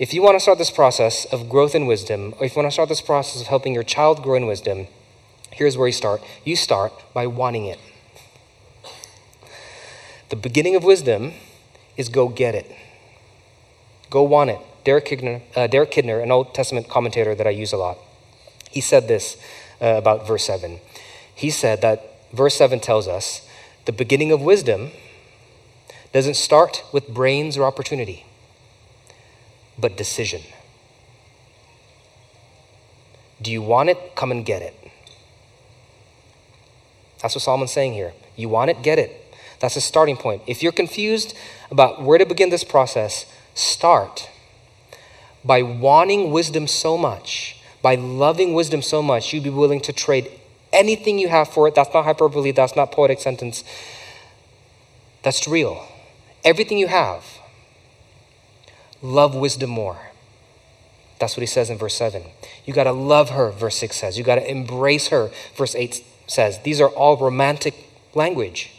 If 0.00 0.12
you 0.12 0.20
want 0.20 0.34
to 0.34 0.40
start 0.40 0.58
this 0.58 0.72
process 0.72 1.26
of 1.26 1.48
growth 1.48 1.76
in 1.76 1.86
wisdom, 1.86 2.34
or 2.40 2.46
if 2.46 2.56
you 2.56 2.60
want 2.60 2.66
to 2.66 2.74
start 2.74 2.88
this 2.88 3.00
process 3.00 3.42
of 3.42 3.46
helping 3.46 3.72
your 3.72 3.84
child 3.84 4.20
grow 4.20 4.34
in 4.34 4.46
wisdom, 4.46 4.88
here's 5.52 5.76
where 5.76 5.86
you 5.86 5.92
start. 5.92 6.20
You 6.44 6.56
start 6.56 6.92
by 7.14 7.28
wanting 7.28 7.66
it. 7.66 7.78
The 10.30 10.34
beginning 10.34 10.74
of 10.74 10.82
wisdom 10.82 11.34
is 11.96 12.08
go 12.08 12.28
get 12.28 12.56
it. 12.56 12.66
Go 14.10 14.24
want 14.24 14.50
it. 14.50 14.58
Derek 14.82 15.06
Kidner, 15.06 15.42
uh, 15.54 15.68
Derek 15.68 15.92
Kidner, 15.92 16.20
an 16.20 16.32
Old 16.32 16.52
Testament 16.52 16.88
commentator 16.88 17.36
that 17.36 17.46
I 17.46 17.50
use 17.50 17.72
a 17.72 17.76
lot, 17.76 17.96
he 18.72 18.80
said 18.80 19.06
this 19.06 19.36
uh, 19.80 19.94
about 19.98 20.26
verse 20.26 20.44
7. 20.46 20.80
He 21.34 21.50
said 21.50 21.80
that 21.82 22.16
verse 22.32 22.54
7 22.56 22.80
tells 22.80 23.08
us 23.08 23.46
the 23.84 23.92
beginning 23.92 24.32
of 24.32 24.40
wisdom 24.40 24.90
doesn't 26.12 26.34
start 26.34 26.84
with 26.92 27.08
brains 27.08 27.56
or 27.56 27.64
opportunity, 27.64 28.26
but 29.78 29.96
decision. 29.96 30.42
Do 33.40 33.50
you 33.50 33.62
want 33.62 33.88
it? 33.88 34.14
Come 34.14 34.30
and 34.30 34.44
get 34.44 34.62
it. 34.62 34.74
That's 37.20 37.34
what 37.34 37.42
Solomon's 37.42 37.72
saying 37.72 37.94
here. 37.94 38.12
You 38.36 38.48
want 38.48 38.70
it? 38.70 38.82
Get 38.82 38.98
it. 38.98 39.18
That's 39.60 39.76
a 39.76 39.80
starting 39.80 40.16
point. 40.16 40.42
If 40.46 40.62
you're 40.62 40.72
confused 40.72 41.36
about 41.70 42.02
where 42.02 42.18
to 42.18 42.26
begin 42.26 42.50
this 42.50 42.64
process, 42.64 43.26
start 43.54 44.28
by 45.44 45.62
wanting 45.62 46.30
wisdom 46.30 46.66
so 46.66 46.96
much, 46.98 47.56
by 47.80 47.94
loving 47.94 48.54
wisdom 48.54 48.82
so 48.82 49.02
much, 49.02 49.32
you'd 49.32 49.44
be 49.44 49.50
willing 49.50 49.80
to 49.80 49.92
trade 49.92 50.30
anything 50.72 51.18
you 51.18 51.28
have 51.28 51.48
for 51.48 51.68
it. 51.68 51.74
That's 51.74 51.92
not 51.92 52.04
hyperbole, 52.04 52.52
that's 52.52 52.76
not 52.76 52.92
poetic 52.92 53.20
sentence. 53.20 53.64
That's 55.22 55.46
real 55.46 55.86
everything 56.44 56.78
you 56.78 56.88
have, 56.88 57.24
love 59.00 59.34
wisdom 59.34 59.70
more. 59.70 59.98
That's 61.18 61.36
what 61.36 61.42
he 61.42 61.46
says 61.46 61.70
in 61.70 61.78
verse 61.78 61.94
7. 61.94 62.24
You 62.64 62.74
got 62.74 62.84
to 62.84 62.92
love 62.92 63.30
her, 63.30 63.50
verse 63.50 63.76
6 63.76 63.96
says. 63.96 64.18
You 64.18 64.24
got 64.24 64.36
to 64.36 64.50
embrace 64.50 65.08
her, 65.08 65.30
verse 65.54 65.74
8 65.74 66.04
says. 66.26 66.58
These 66.62 66.80
are 66.80 66.88
all 66.88 67.16
romantic 67.16 67.74
language, 68.14 68.72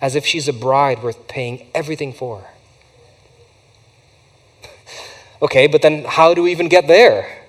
as 0.00 0.16
if 0.16 0.26
she's 0.26 0.48
a 0.48 0.52
bride 0.52 1.02
worth 1.02 1.28
paying 1.28 1.68
everything 1.74 2.12
for. 2.12 2.46
okay, 5.42 5.68
but 5.68 5.82
then 5.82 6.04
how 6.04 6.34
do 6.34 6.42
we 6.42 6.50
even 6.50 6.68
get 6.68 6.88
there? 6.88 7.41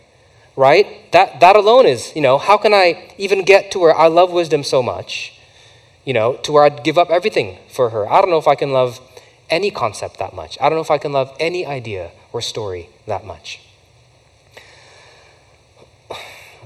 Right? 0.56 1.12
That, 1.12 1.40
that 1.40 1.56
alone 1.56 1.88
is, 1.88 2.16
you 2.16 2.22
know, 2.22 2.38
how 2.38 2.58
can 2.58 2.74
I 2.74 3.14
even 3.18 3.44
get 3.44 3.72
to 3.72 3.80
where 3.80 3.96
I 3.96 4.08
love 4.08 4.32
wisdom 4.32 4.64
so 4.64 4.84
much, 4.84 5.34
you 6.06 6.14
know, 6.14 6.36
to 6.44 6.52
where 6.52 6.64
I'd 6.64 6.84
give 6.84 6.98
up 6.98 7.10
everything 7.10 7.58
for 7.70 7.90
her? 7.90 8.08
I 8.12 8.22
don't 8.22 8.30
know 8.30 8.38
if 8.38 8.48
I 8.48 8.56
can 8.56 8.72
love 8.72 9.00
any 9.50 9.72
concept 9.72 10.20
that 10.20 10.34
much. 10.34 10.58
I 10.62 10.70
don't 10.70 10.78
know 10.78 10.84
if 10.84 10.92
I 10.92 10.98
can 10.98 11.12
love 11.12 11.36
any 11.40 11.66
idea 11.66 12.12
or 12.32 12.42
story 12.42 12.90
that 13.08 13.26
much. 13.26 13.62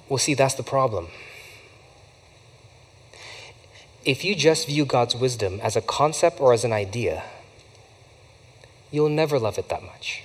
Well, 0.09 0.17
see, 0.17 0.33
that's 0.33 0.55
the 0.55 0.63
problem. 0.63 1.07
If 4.05 4.23
you 4.23 4.35
just 4.35 4.67
view 4.67 4.85
God's 4.85 5.15
wisdom 5.15 5.59
as 5.61 5.75
a 5.75 5.81
concept 5.81 6.39
or 6.39 6.53
as 6.53 6.63
an 6.63 6.71
idea, 6.71 7.23
you'll 8.89 9.09
never 9.09 9.37
love 9.37 9.57
it 9.57 9.67
that 9.67 9.83
much. 9.83 10.23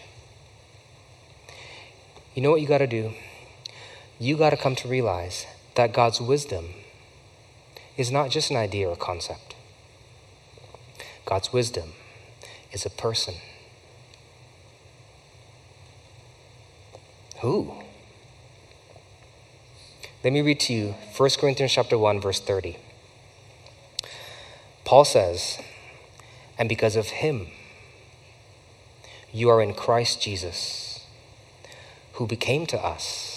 You 2.35 2.42
know 2.42 2.51
what 2.51 2.61
you 2.61 2.68
got 2.68 2.79
to 2.79 2.87
do? 2.87 3.12
You 4.23 4.37
got 4.37 4.51
to 4.51 4.57
come 4.57 4.77
to 4.77 4.87
realize 4.87 5.47
that 5.75 5.93
God's 5.93 6.21
wisdom 6.21 6.75
is 7.97 8.13
not 8.13 8.31
just 8.31 8.53
an 8.53 8.57
idea 8.57 8.89
or 8.89 8.95
concept. 8.95 9.57
God's 11.25 11.53
wisdom 11.53 11.95
is 12.71 12.87
a 12.87 12.91
person. 12.91 13.35
Who? 17.41 17.75
Let 20.23 20.33
me 20.33 20.41
read 20.41 20.61
to 20.61 20.73
you 20.73 20.95
1 21.17 21.31
Corinthians 21.41 21.73
chapter 21.73 21.99
1 21.99 22.21
verse 22.21 22.39
30. 22.39 22.77
Paul 24.85 25.05
says, 25.05 25.59
"And 26.57 26.69
because 26.69 26.95
of 26.95 27.09
him 27.09 27.49
you 29.33 29.51
are 29.51 29.61
in 29.61 29.75
Christ 29.75 30.23
Jesus, 30.23 31.01
who 32.13 32.29
became 32.29 32.67
to 32.67 32.79
us 32.79 33.32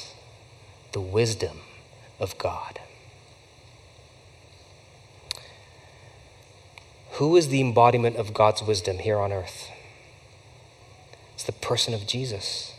the 0.96 1.02
wisdom 1.02 1.62
of 2.20 2.38
God." 2.38 2.80
Who 7.18 7.36
is 7.36 7.50
the 7.50 7.60
embodiment 7.60 8.16
of 8.16 8.34
God's 8.34 8.64
wisdom 8.64 9.00
here 9.00 9.20
on 9.20 9.34
earth? 9.34 9.70
It's 11.34 11.44
the 11.44 11.52
person 11.52 11.94
of 11.94 12.08
Jesus. 12.08 12.72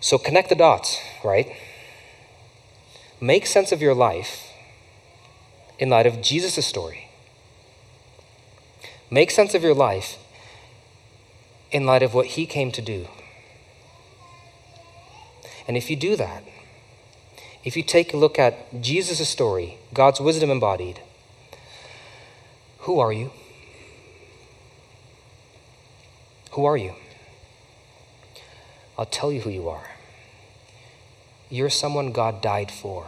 So 0.00 0.16
connect 0.18 0.48
the 0.48 0.54
dots, 0.54 0.98
right? 1.22 1.54
Make 3.20 3.46
sense 3.46 3.70
of 3.70 3.82
your 3.82 3.94
life 3.94 4.50
in 5.78 5.90
light 5.90 6.06
of 6.06 6.22
Jesus' 6.22 6.66
story. 6.66 7.08
Make 9.10 9.30
sense 9.30 9.54
of 9.54 9.62
your 9.62 9.74
life 9.74 10.18
in 11.70 11.84
light 11.84 12.02
of 12.02 12.14
what 12.14 12.28
he 12.36 12.46
came 12.46 12.72
to 12.72 12.80
do. 12.80 13.08
And 15.66 15.76
if 15.76 15.90
you 15.90 15.96
do 15.96 16.16
that, 16.16 16.44
if 17.64 17.76
you 17.76 17.82
take 17.82 18.14
a 18.14 18.16
look 18.16 18.38
at 18.38 18.80
Jesus' 18.80 19.28
story, 19.28 19.78
God's 19.92 20.20
wisdom 20.20 20.50
embodied, 20.50 21.00
who 22.80 23.00
are 23.00 23.12
you? 23.12 23.32
Who 26.52 26.64
are 26.64 26.76
you? 26.76 26.94
I'll 28.96 29.04
tell 29.04 29.32
you 29.32 29.40
who 29.40 29.50
you 29.50 29.68
are. 29.68 29.90
You're 31.50 31.70
someone 31.70 32.12
God 32.12 32.40
died 32.40 32.70
for. 32.70 33.06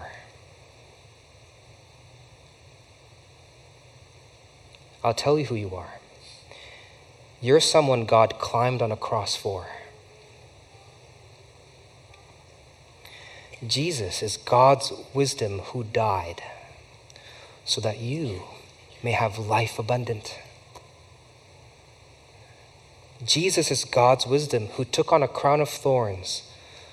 I'll 5.02 5.14
tell 5.14 5.38
you 5.38 5.46
who 5.46 5.54
you 5.54 5.74
are. 5.74 5.94
You're 7.40 7.60
someone 7.60 8.04
God 8.04 8.38
climbed 8.38 8.82
on 8.82 8.90
a 8.90 8.96
cross 8.96 9.36
for. 9.36 9.68
Jesus 13.66 14.22
is 14.22 14.36
God's 14.36 14.92
wisdom 15.12 15.58
who 15.58 15.82
died 15.82 16.42
so 17.64 17.80
that 17.80 17.98
you 17.98 18.42
may 19.02 19.12
have 19.12 19.38
life 19.38 19.78
abundant. 19.78 20.38
Jesus 23.24 23.72
is 23.72 23.84
God's 23.84 24.26
wisdom 24.26 24.66
who 24.66 24.84
took 24.84 25.12
on 25.12 25.24
a 25.24 25.28
crown 25.28 25.60
of 25.60 25.68
thorns 25.68 26.42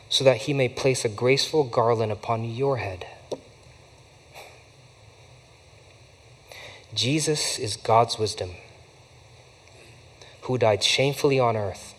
so 0.09 0.23
that 0.23 0.37
he 0.37 0.53
may 0.53 0.67
place 0.67 1.05
a 1.05 1.09
graceful 1.09 1.63
garland 1.63 2.11
upon 2.11 2.43
your 2.43 2.77
head. 2.77 3.05
Jesus 6.95 7.59
is 7.59 7.75
God's 7.75 8.17
wisdom, 8.17 8.51
who 10.43 10.57
died 10.57 10.83
shamefully 10.83 11.39
on 11.39 11.55
earth 11.55 11.93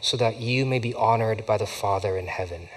so 0.00 0.16
that 0.16 0.40
you 0.40 0.64
may 0.64 0.78
be 0.78 0.94
honored 0.94 1.44
by 1.44 1.58
the 1.58 1.66
Father 1.66 2.16
in 2.16 2.28
heaven. 2.28 2.68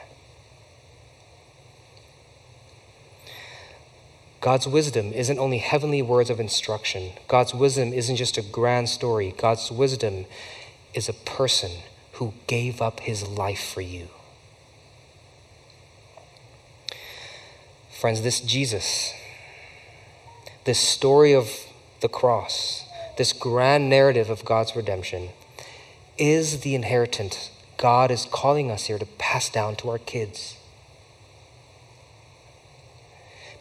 God's 4.40 4.68
wisdom 4.68 5.14
isn't 5.14 5.40
only 5.40 5.58
heavenly 5.58 6.02
words 6.02 6.30
of 6.30 6.40
instruction. 6.40 7.12
God's 7.28 7.54
wisdom 7.54 7.92
isn't 7.92 8.18
just 8.18 8.38
a 8.38 8.42
grand 8.42 8.90
story. 8.90 9.34
God's 9.38 9.72
wisdom 9.72 10.26
is 10.94 11.10
a 11.10 11.14
person 11.14 11.72
who 12.14 12.34
gave 12.46 12.82
up 12.82 13.00
his 13.02 13.28
life 13.28 13.64
for 13.74 13.82
you. 13.82 14.08
Friends, 18.00 18.22
this 18.22 18.40
Jesus, 18.40 19.14
this 20.66 20.80
story 20.80 21.34
of 21.34 21.52
the 22.02 22.08
cross, 22.08 22.86
this 23.18 23.34
grand 23.34 23.90
narrative 23.90 24.30
of 24.30 24.46
God's 24.46 24.76
redemption, 24.76 25.30
is 26.18 26.62
the 26.62 26.76
inheritance 26.76 27.50
God 27.78 28.10
is 28.12 28.26
calling 28.26 28.72
us 28.72 28.86
here 28.86 28.98
to 28.98 29.06
pass 29.06 29.50
down 29.50 29.76
to 29.78 29.90
our 29.90 30.00
kids. 30.00 30.57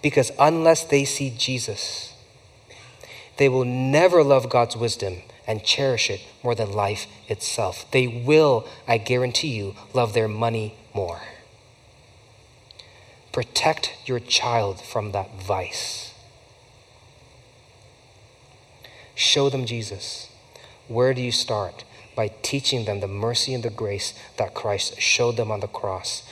Because 0.07 0.31
unless 0.39 0.85
they 0.85 1.05
see 1.05 1.35
Jesus, 1.37 2.15
they 3.39 3.49
will 3.49 3.65
never 3.65 4.23
love 4.23 4.49
God's 4.49 4.77
wisdom 4.77 5.23
and 5.49 5.65
cherish 5.65 6.11
it 6.11 6.21
more 6.45 6.55
than 6.55 6.71
life 6.71 7.09
itself. 7.27 7.91
They 7.91 8.07
will, 8.07 8.69
I 8.87 8.99
guarantee 8.99 9.57
you, 9.57 9.75
love 9.93 10.13
their 10.15 10.29
money 10.29 10.77
more. 10.95 11.23
Protect 13.33 13.97
your 14.07 14.21
child 14.21 14.81
from 14.81 15.11
that 15.11 15.43
vice. 15.43 16.15
Show 19.17 19.51
them 19.51 19.67
Jesus. 19.67 20.31
Where 20.87 21.15
do 21.15 21.21
you 21.21 21.33
start? 21.33 21.83
By 22.15 22.31
teaching 22.43 22.85
them 22.85 23.01
the 23.01 23.09
mercy 23.09 23.55
and 23.55 23.65
the 23.65 23.71
grace 23.71 24.15
that 24.37 24.55
Christ 24.55 25.01
showed 25.01 25.37
them 25.37 25.51
on 25.51 25.59
the 25.59 25.67
cross. 25.67 26.23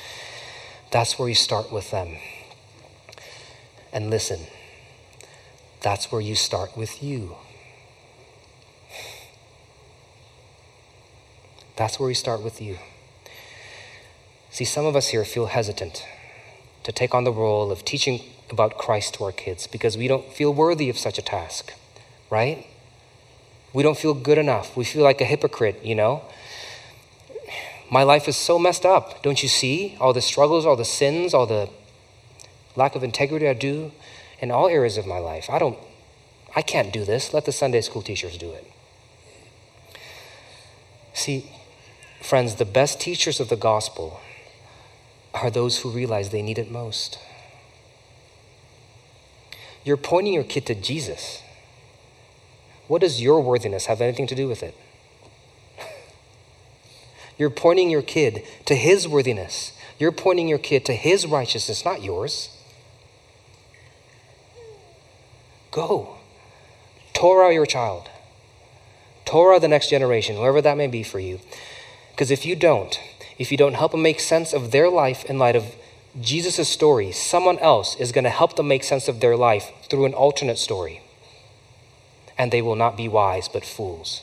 That's 0.93 1.19
where 1.19 1.29
you 1.29 1.35
start 1.35 1.73
with 1.73 1.91
them. 1.91 2.19
And 3.95 4.11
listen, 4.11 4.41
that's 5.81 6.11
where 6.11 6.21
you 6.21 6.35
start 6.35 6.77
with 6.77 7.01
you. 7.01 7.37
That's 11.77 12.01
where 12.01 12.09
we 12.09 12.15
start 12.15 12.43
with 12.43 12.61
you. 12.61 12.79
See, 14.51 14.65
some 14.65 14.85
of 14.85 14.97
us 14.97 15.09
here 15.09 15.25
feel 15.25 15.47
hesitant 15.47 16.05
to 16.83 16.91
take 16.91 17.15
on 17.15 17.23
the 17.23 17.33
role 17.33 17.71
of 17.71 17.85
teaching 17.85 18.21
about 18.51 18.79
Christ 18.79 19.15
to 19.15 19.25
our 19.25 19.33
kids 19.33 19.69
because 19.69 19.97
we 19.97 20.09
don't 20.09 20.33
feel 20.33 20.53
worthy 20.53 20.91
of 20.91 20.99
such 20.99 21.17
a 21.17 21.23
task, 21.23 21.73
right? 22.31 22.67
We 23.73 23.85
don't 23.85 23.97
feel 23.97 24.15
good 24.15 24.39
enough. 24.39 24.77
We 24.77 24.85
feel 24.85 25.05
like 25.05 25.21
a 25.21 25.25
hypocrite, 25.25 25.85
you 25.85 25.95
know? 25.95 26.23
My 27.91 28.03
life 28.03 28.27
is 28.27 28.37
so 28.37 28.59
messed 28.59 28.85
up. 28.85 29.23
Don't 29.23 29.41
you 29.41 29.49
see? 29.49 29.97
All 30.01 30.13
the 30.13 30.21
struggles, 30.21 30.67
all 30.67 30.77
the 30.77 30.85
sins, 30.85 31.33
all 31.33 31.47
the 31.47 31.69
lack 32.77 32.95
of 32.95 33.03
integrity 33.03 33.49
I 33.49 33.55
do 33.55 33.93
in 34.41 34.51
all 34.51 34.69
areas 34.69 34.97
of 34.97 35.07
my 35.07 35.19
life. 35.19 35.49
I 35.49 35.59
don't, 35.59 35.79
I 36.55 36.63
can't 36.63 36.93
do 36.93 37.05
this. 37.05 37.33
Let 37.33 37.45
the 37.45 37.53
Sunday 37.53 37.81
school 37.81 38.03
teachers 38.03 38.37
do 38.37 38.51
it. 38.51 38.71
See, 41.13 41.51
friends, 42.21 42.57
the 42.57 42.65
best 42.65 43.01
teachers 43.01 43.41
of 43.41 43.49
the 43.49 43.57
gospel 43.57 44.21
are 45.33 45.51
those 45.51 45.79
who 45.79 45.91
realize 45.91 46.31
they 46.31 46.43
need 46.43 46.59
it 46.59 46.71
most. 46.71 47.19
You're 49.85 49.97
pointing 49.97 50.33
your 50.33 50.45
kid 50.45 50.67
to 50.67 50.75
Jesus. 50.75 51.43
What 52.89 53.01
does 53.01 53.21
your 53.21 53.41
worthiness 53.41 53.87
have 53.87 54.01
anything 54.01 54.27
to 54.29 54.35
do 54.35 54.49
with 54.49 54.63
it? 54.63 54.77
You're 57.39 57.51
pointing 57.51 57.91
your 57.91 58.03
kid 58.03 58.45
to 58.67 58.75
his 58.75 59.09
worthiness. 59.09 59.73
You're 59.99 60.13
pointing 60.13 60.49
your 60.49 60.59
kid 60.59 60.85
to 60.87 60.95
his 60.95 61.27
righteousness, 61.27 61.85
not 61.85 62.03
yours. 62.03 62.54
Go. 65.75 66.19
Torah 67.15 67.53
your 67.53 67.67
child. 67.67 68.09
Torah 69.25 69.59
the 69.59 69.67
next 69.67 69.91
generation, 69.91 70.37
whoever 70.37 70.63
that 70.63 70.77
may 70.77 70.87
be 70.87 71.03
for 71.03 71.19
you. 71.19 71.41
Because 72.13 72.31
if 72.31 72.47
you 72.47 72.55
don't, 72.55 73.01
if 73.39 73.51
you 73.51 73.59
don't 73.59 73.75
help 73.75 73.91
them 73.91 74.03
make 74.03 74.21
sense 74.21 74.53
of 74.53 74.71
their 74.71 74.89
life 74.89 75.25
in 75.25 75.37
light 75.37 75.57
of 75.57 75.75
Jesus' 76.21 76.69
story, 76.69 77.11
someone 77.11 77.59
else 77.59 77.97
is 77.97 78.13
going 78.13 78.23
to 78.23 78.31
help 78.31 78.55
them 78.55 78.69
make 78.69 78.85
sense 78.85 79.09
of 79.09 79.19
their 79.19 79.37
life 79.37 79.73
through 79.91 80.05
an 80.05 80.15
alternate 80.15 80.59
story. 80.59 81.01
And 82.39 82.53
they 82.53 82.63
will 82.63 82.77
not 82.77 82.97
be 82.97 83.09
wise, 83.09 83.49
but 83.49 83.65
fools. 83.65 84.23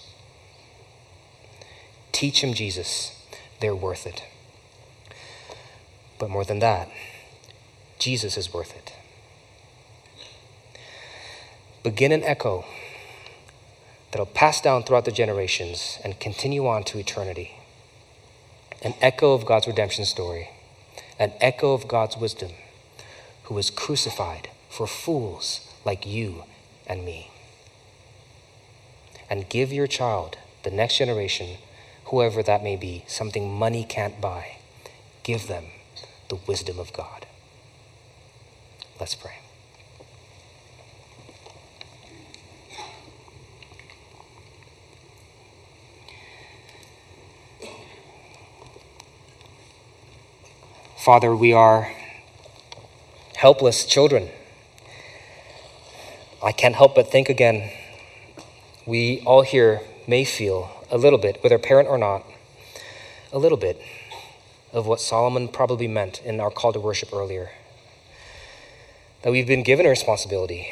Teach 2.14 2.40
them 2.40 2.54
Jesus. 2.54 3.12
They're 3.60 3.76
worth 3.76 4.08
it. 4.08 4.24
But 6.18 6.30
more 6.30 6.46
than 6.46 6.60
that, 6.60 6.90
Jesus 8.00 8.38
is 8.38 8.54
worth 8.54 8.74
it 8.74 8.94
begin 11.84 12.12
an 12.12 12.24
echo 12.24 12.66
that'll 14.12 14.26
pass 14.26 14.62
down 14.62 14.84
throughout 14.84 15.06
the 15.06 15.12
generations 15.12 16.00
and 16.04 16.20
continue 16.20 16.68
on 16.68 16.84
to 16.84 17.00
eternity. 17.00 17.52
An 18.84 18.94
echo 19.02 19.34
of 19.34 19.46
God's 19.46 19.68
redemption 19.68 20.06
story, 20.06 20.50
an 21.20 21.34
echo 21.40 21.74
of 21.74 21.88
God's 21.88 22.18
wisdom, 22.18 22.52
who 23.44 23.56
was 23.56 23.70
crucified 23.70 24.50
for 24.70 24.88
fools 24.88 25.68
like 25.86 26.06
you 26.06 26.44
and 26.88 27.06
me. 27.06 27.30
And 29.30 29.50
give 29.50 29.72
your 29.72 29.88
child, 29.88 30.38
the 30.64 30.72
next 30.72 30.98
generation, 30.98 31.58
whoever 32.06 32.44
that 32.44 32.64
may 32.64 32.76
be, 32.76 33.04
something 33.08 33.54
money 33.54 33.84
can't 33.84 34.20
buy. 34.20 34.58
Give 35.24 35.48
them 35.48 35.66
the 36.30 36.38
wisdom 36.48 36.80
of 36.80 36.92
God. 36.92 37.26
Let's 39.00 39.16
pray. 39.16 39.41
Father, 51.02 51.36
we 51.36 51.52
are 51.52 51.92
helpless 53.36 53.86
children. 53.86 54.30
I 56.44 56.52
can't 56.52 56.76
help 56.76 56.94
but 56.94 57.12
think 57.12 57.28
again. 57.28 57.72
We 58.86 59.24
all 59.26 59.42
here 59.42 59.82
may 60.08 60.26
feel 60.26 60.70
a 60.92 61.00
little 61.00 61.18
bit, 61.18 61.42
whether 61.42 61.58
parent 61.58 61.90
or 61.90 61.98
not, 61.98 62.24
a 63.34 63.40
little 63.40 63.58
bit 63.58 63.82
of 64.72 64.86
what 64.86 65.02
Solomon 65.02 65.48
probably 65.48 65.88
meant 65.88 66.22
in 66.22 66.40
our 66.40 66.52
call 66.52 66.72
to 66.72 66.80
worship 66.80 67.12
earlier. 67.12 67.50
That 69.24 69.32
we've 69.32 69.48
been 69.48 69.64
given 69.64 69.88
a 69.88 69.90
responsibility, 69.90 70.72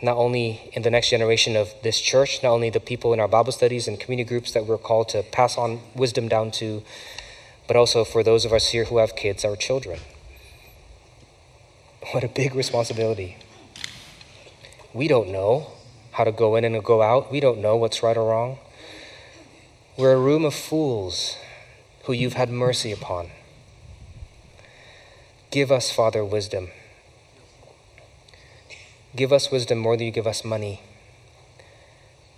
not 0.00 0.16
only 0.16 0.70
in 0.72 0.80
the 0.84 0.90
next 0.90 1.10
generation 1.10 1.54
of 1.54 1.74
this 1.82 2.00
church, 2.00 2.42
not 2.42 2.52
only 2.52 2.70
the 2.70 2.80
people 2.80 3.12
in 3.12 3.20
our 3.20 3.28
Bible 3.28 3.52
studies 3.52 3.86
and 3.86 4.00
community 4.00 4.26
groups 4.26 4.52
that 4.52 4.64
we're 4.64 4.78
called 4.78 5.10
to 5.10 5.22
pass 5.22 5.58
on 5.58 5.80
wisdom 5.94 6.28
down 6.28 6.50
to, 6.52 6.82
but 7.70 7.76
also 7.76 8.02
for 8.02 8.24
those 8.24 8.44
of 8.44 8.52
us 8.52 8.70
here 8.70 8.86
who 8.86 8.98
have 8.98 9.14
kids, 9.14 9.44
our 9.44 9.54
children. 9.54 10.00
What 12.10 12.24
a 12.24 12.28
big 12.28 12.56
responsibility. 12.56 13.36
We 14.92 15.06
don't 15.06 15.30
know 15.30 15.70
how 16.10 16.24
to 16.24 16.32
go 16.32 16.56
in 16.56 16.64
and 16.64 16.82
go 16.82 17.00
out. 17.00 17.30
We 17.30 17.38
don't 17.38 17.60
know 17.60 17.76
what's 17.76 18.02
right 18.02 18.16
or 18.16 18.28
wrong. 18.28 18.58
We're 19.96 20.14
a 20.14 20.18
room 20.18 20.44
of 20.44 20.52
fools 20.52 21.36
who 22.06 22.12
you've 22.12 22.32
had 22.32 22.50
mercy 22.50 22.90
upon. 22.90 23.30
Give 25.52 25.70
us, 25.70 25.92
Father, 25.92 26.24
wisdom. 26.24 26.70
Give 29.14 29.32
us 29.32 29.52
wisdom 29.52 29.78
more 29.78 29.96
than 29.96 30.06
you 30.06 30.12
give 30.12 30.26
us 30.26 30.44
money. 30.44 30.80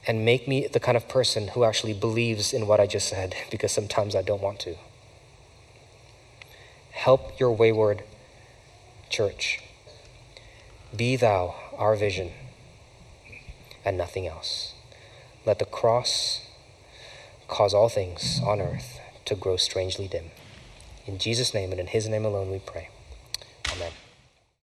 And 0.07 0.27
make 0.27 0.47
me 0.47 0.67
the 0.67 0.79
kind 0.79 0.95
of 0.99 1.09
person 1.09 1.49
who 1.49 1.65
actually 1.65 1.95
believes 1.95 2.53
in 2.53 2.67
what 2.67 2.81
I 2.81 2.87
just 2.87 3.09
said, 3.09 3.35
because 3.51 3.73
sometimes 3.73 4.15
I 4.15 4.21
don't 4.21 4.43
want 4.43 4.61
to. 4.61 4.77
Help 6.93 7.39
your 7.41 7.53
wayward 7.53 8.05
church. 9.11 9.61
Be 10.95 11.17
thou 11.17 11.55
our 11.77 11.97
vision 11.97 12.31
and 13.85 13.99
nothing 13.99 14.27
else. 14.27 14.75
Let 15.45 15.59
the 15.59 15.65
cross 15.65 16.47
cause 17.49 17.75
all 17.75 17.89
things 17.89 18.41
on 18.45 18.61
earth 18.61 19.01
to 19.25 19.35
grow 19.35 19.57
strangely 19.57 20.07
dim. 20.07 20.31
In 21.07 21.19
Jesus' 21.19 21.53
name 21.53 21.73
and 21.73 21.81
in 21.81 21.89
his 21.89 22.09
name 22.09 22.25
alone 22.25 22.51
we 22.51 22.61
pray. 22.61 22.89
Amen. 23.75 23.93